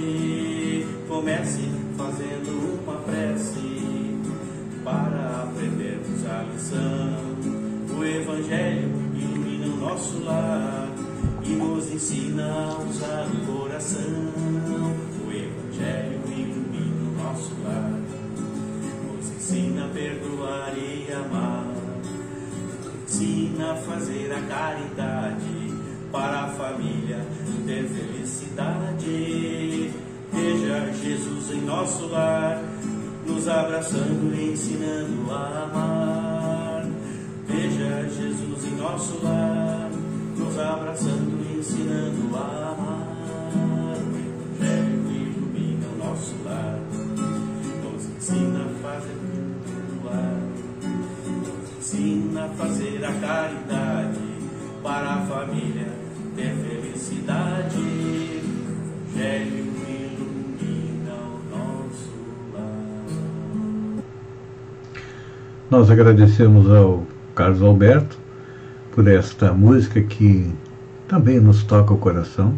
Comece 1.06 1.70
fazendo 1.96 2.82
uma 2.82 2.96
prece 3.02 4.18
para 4.82 5.44
aprendermos 5.44 6.26
a 6.26 6.42
lição. 6.52 7.09
Nosso 10.00 10.24
lar 10.24 10.88
e 11.44 11.50
nos 11.50 11.92
ensina 11.92 12.42
a 12.42 12.78
usar 12.88 13.26
o 13.26 13.36
coração. 13.44 14.00
O 14.00 15.30
Evangelho 15.30 16.22
ilumina 16.26 17.02
o 17.06 17.12
nosso 17.22 17.52
lar, 17.62 18.00
nos 19.04 19.30
ensina 19.30 19.84
a 19.84 19.88
perdoar 19.88 20.72
e 20.74 21.12
amar, 21.12 21.66
ensina 23.04 23.72
a 23.72 23.76
fazer 23.76 24.32
a 24.32 24.40
caridade 24.40 25.74
para 26.10 26.44
a 26.44 26.48
família 26.48 27.20
ter 27.66 27.86
felicidade. 27.86 29.90
Veja 30.32 30.94
Jesus 30.94 31.50
em 31.50 31.60
nosso 31.60 32.06
lar, 32.06 32.58
nos 33.26 33.46
abraçando 33.46 34.34
e 34.34 34.52
ensinando 34.52 35.30
a 35.30 35.64
amar. 35.64 36.86
Veja 37.46 38.08
Jesus 38.08 38.64
em 38.64 38.76
nosso 38.76 39.22
lar, 39.24 39.69
abraçando 40.60 41.46
e 41.48 41.58
ensinando 41.58 42.36
a 42.36 42.72
amar. 42.72 43.06
O 43.96 44.16
Evangelho 44.16 45.10
ilumina 45.10 45.86
o 45.94 45.98
nosso 45.98 46.34
lar, 46.44 46.78
nos 47.82 48.04
ensina 48.16 48.64
a 48.64 48.68
fazer 48.82 49.16
perdoar, 49.64 50.40
nos 51.26 51.78
ensina 51.78 52.44
a 52.44 52.48
fazer 52.48 53.04
a 53.04 53.12
caridade 53.12 54.20
para 54.82 55.14
a 55.14 55.20
família 55.22 55.88
ter 56.36 56.54
felicidade. 56.54 57.76
O 57.76 59.18
Evangelho 59.18 59.66
ilumina 59.88 61.14
o 61.14 61.40
nosso 61.50 62.12
lar. 62.54 64.04
Nós 65.70 65.90
agradecemos 65.90 66.70
ao 66.70 67.06
Carlos 67.34 67.62
Alberto 67.62 68.29
por 68.92 69.06
esta 69.08 69.52
música 69.52 70.00
que 70.02 70.52
também 71.06 71.40
nos 71.40 71.62
toca 71.62 71.94
o 71.94 71.98
coração, 71.98 72.54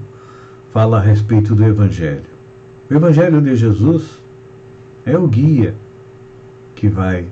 fala 0.70 0.98
a 0.98 1.00
respeito 1.00 1.54
do 1.54 1.64
Evangelho. 1.64 2.24
O 2.90 2.94
Evangelho 2.94 3.40
de 3.40 3.54
Jesus 3.56 4.18
é 5.04 5.16
o 5.16 5.26
guia 5.26 5.74
que 6.74 6.88
vai 6.88 7.28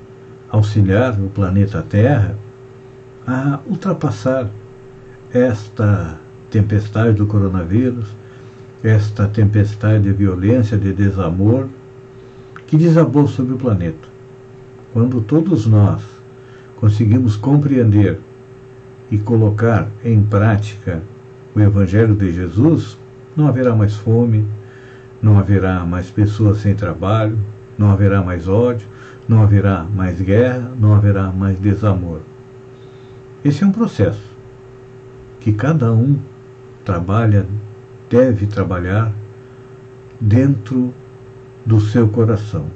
auxiliar 0.50 1.18
o 1.20 1.28
planeta 1.28 1.82
Terra 1.82 2.36
a 3.26 3.60
ultrapassar 3.66 4.48
esta 5.32 6.18
tempestade 6.50 7.14
do 7.14 7.26
coronavírus, 7.26 8.08
esta 8.82 9.28
tempestade 9.28 10.04
de 10.04 10.12
violência, 10.12 10.76
de 10.76 10.92
desamor 10.92 11.68
que 12.66 12.76
desabou 12.76 13.28
sobre 13.28 13.54
o 13.54 13.58
planeta. 13.58 14.08
Quando 14.92 15.20
todos 15.20 15.66
nós 15.66 16.02
conseguimos 16.76 17.36
compreender 17.36 18.18
e 19.10 19.18
colocar 19.18 19.88
em 20.04 20.22
prática 20.22 21.02
o 21.54 21.60
Evangelho 21.60 22.14
de 22.14 22.30
Jesus, 22.32 22.98
não 23.36 23.48
haverá 23.48 23.74
mais 23.74 23.96
fome, 23.96 24.46
não 25.20 25.38
haverá 25.38 25.84
mais 25.84 26.10
pessoas 26.10 26.58
sem 26.58 26.74
trabalho, 26.74 27.38
não 27.76 27.90
haverá 27.90 28.22
mais 28.22 28.46
ódio, 28.46 28.86
não 29.28 29.42
haverá 29.42 29.84
mais 29.84 30.20
guerra, 30.20 30.70
não 30.78 30.94
haverá 30.94 31.30
mais 31.30 31.58
desamor. 31.58 32.20
Esse 33.44 33.64
é 33.64 33.66
um 33.66 33.72
processo 33.72 34.30
que 35.40 35.52
cada 35.52 35.92
um 35.92 36.18
trabalha, 36.84 37.46
deve 38.08 38.46
trabalhar 38.46 39.12
dentro 40.20 40.92
do 41.64 41.80
seu 41.80 42.08
coração. 42.08 42.66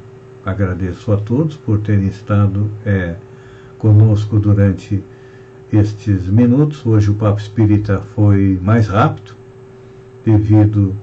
Agradeço 0.45 1.13
a 1.13 1.17
todos 1.17 1.57
por 1.57 1.81
terem 1.81 2.07
estado 2.07 2.71
é, 2.85 3.17
conosco 3.79 4.39
durante 4.39 5.03
estes 5.77 6.29
minutos. 6.29 6.85
Hoje 6.87 7.11
o 7.11 7.15
Papo 7.15 7.41
Espírita 7.41 8.01
foi 8.01 8.59
mais 8.63 8.87
rápido, 8.87 9.33
devido 10.25 10.95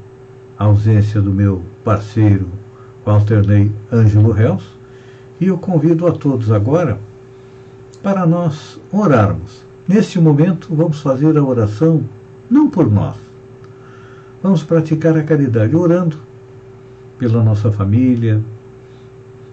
à 0.57 0.65
ausência 0.65 1.21
do 1.21 1.31
meu 1.31 1.63
parceiro 1.83 2.49
Walter 3.05 3.45
Ney 3.45 3.71
Ângelo 3.91 4.31
Reus. 4.31 4.63
E 5.39 5.47
eu 5.47 5.57
convido 5.57 6.07
a 6.07 6.11
todos 6.11 6.51
agora 6.51 6.99
para 8.01 8.25
nós 8.25 8.79
orarmos. 8.91 9.63
Neste 9.87 10.19
momento, 10.19 10.73
vamos 10.73 11.01
fazer 11.01 11.37
a 11.37 11.43
oração 11.43 12.03
não 12.49 12.69
por 12.69 12.89
nós. 12.89 13.17
Vamos 14.41 14.63
praticar 14.63 15.17
a 15.17 15.23
caridade 15.23 15.75
orando 15.75 16.17
pela 17.17 17.43
nossa 17.43 17.71
família, 17.71 18.41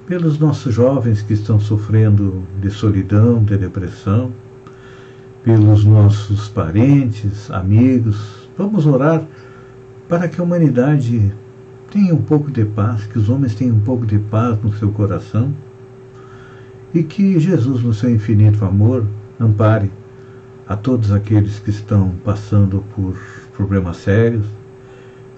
pelos 0.07 0.39
nossos 0.39 0.75
jovens 0.75 1.23
que 1.23 1.35
estão 1.35 1.59
sofrendo 1.59 2.45
de 2.61 2.71
solidão, 2.71 3.43
de 3.43 3.57
depressão, 3.59 4.33
pelos 5.49 5.83
nossos 5.83 6.51
parentes, 6.51 7.51
amigos. 7.51 8.47
Vamos 8.59 8.85
orar 8.85 9.27
para 10.07 10.29
que 10.29 10.39
a 10.39 10.45
humanidade 10.45 11.33
tenha 11.91 12.15
um 12.15 12.21
pouco 12.21 12.51
de 12.51 12.67
paz, 12.67 13.07
que 13.07 13.19
os 13.19 13.31
homens 13.31 13.55
tenham 13.55 13.77
um 13.77 13.81
pouco 13.81 14.05
de 14.05 14.19
paz 14.19 14.59
no 14.63 14.71
seu 14.75 14.93
coração 14.93 15.55
e 16.93 17.03
que 17.03 17.41
Jesus, 17.41 17.83
no 17.83 17.95
seu 17.95 18.11
infinito 18.11 18.63
amor, 18.63 19.07
ampare 19.41 19.91
a 20.67 20.77
todos 20.77 21.11
aqueles 21.13 21.59
que 21.59 21.71
estão 21.71 22.13
passando 22.23 22.85
por 22.95 23.17
problemas 23.57 23.97
sérios 23.97 24.45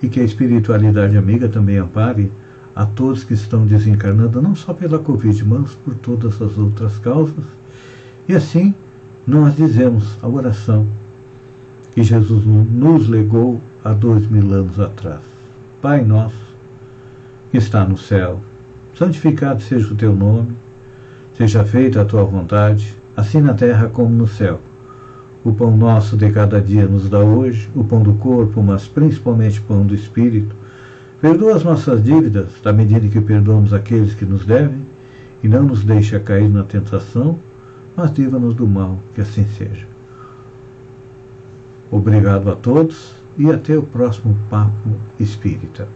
e 0.03 0.09
que 0.09 0.18
a 0.18 0.25
espiritualidade 0.25 1.16
amiga 1.16 1.49
também 1.49 1.79
ampare 1.79 2.33
a 2.75 2.85
todos 2.85 3.23
que 3.23 3.35
estão 3.35 3.64
desencarnando, 3.64 4.42
não 4.42 4.57
só 4.57 4.75
pela 4.75 4.99
Covid, 4.99 5.44
mas 5.44 5.77
por 5.77 5.94
todas 5.94 6.42
as 6.42 6.59
outras 6.59 6.99
causas. 6.99 7.44
E 8.29 8.35
assim 8.35 8.75
nós 9.26 9.56
dizemos 9.56 10.18
a 10.22 10.28
oração 10.28 10.87
que 11.92 12.02
Jesus 12.02 12.44
nos 12.44 13.09
legou 13.09 13.61
há 13.85 13.92
dois 13.92 14.26
mil 14.26 14.52
anos 14.52 14.78
atrás. 14.78 15.22
Pai 15.83 16.04
nosso, 16.04 16.56
que 17.50 17.59
está 17.59 17.85
no 17.85 17.96
céu, 17.96 18.40
santificado 18.94 19.62
seja 19.62 19.92
o 19.92 19.96
teu 19.96 20.14
nome, 20.14 20.56
seja 21.35 21.64
feita 21.64 22.02
a 22.02 22.04
tua 22.04 22.24
vontade, 22.24 22.96
assim 23.16 23.40
na 23.40 23.54
terra 23.54 23.88
como 23.88 24.11
no 24.11 24.26
céu. 24.26 24.61
O 25.42 25.52
pão 25.52 25.76
nosso 25.76 26.16
de 26.16 26.30
cada 26.30 26.61
dia 26.61 26.87
nos 26.87 27.09
dá 27.09 27.20
hoje, 27.20 27.68
o 27.74 27.83
pão 27.83 28.02
do 28.02 28.14
corpo, 28.14 28.62
mas 28.62 28.87
principalmente 28.87 29.59
o 29.59 29.62
pão 29.62 29.87
do 29.87 29.94
espírito 29.94 30.54
Perdoa 31.20 31.54
as 31.54 31.64
nossas 31.64 32.02
dívidas, 32.02 32.48
da 32.64 32.72
medida 32.72 33.06
que 33.06 33.20
perdoamos 33.20 33.74
aqueles 33.74 34.14
que 34.14 34.24
nos 34.24 34.46
devem, 34.46 34.87
e 35.42 35.48
não 35.48 35.64
nos 35.64 35.85
deixa 35.85 36.18
cair 36.18 36.48
na 36.48 36.62
tentação, 36.62 37.38
mas 38.00 38.16
livra-nos 38.16 38.54
do 38.54 38.66
mal, 38.66 38.98
que 39.14 39.20
assim 39.20 39.44
seja. 39.58 39.86
Obrigado 41.90 42.50
a 42.50 42.56
todos 42.56 43.12
e 43.36 43.50
até 43.50 43.76
o 43.76 43.82
próximo 43.82 44.38
Papo 44.48 44.90
Espírita. 45.18 45.86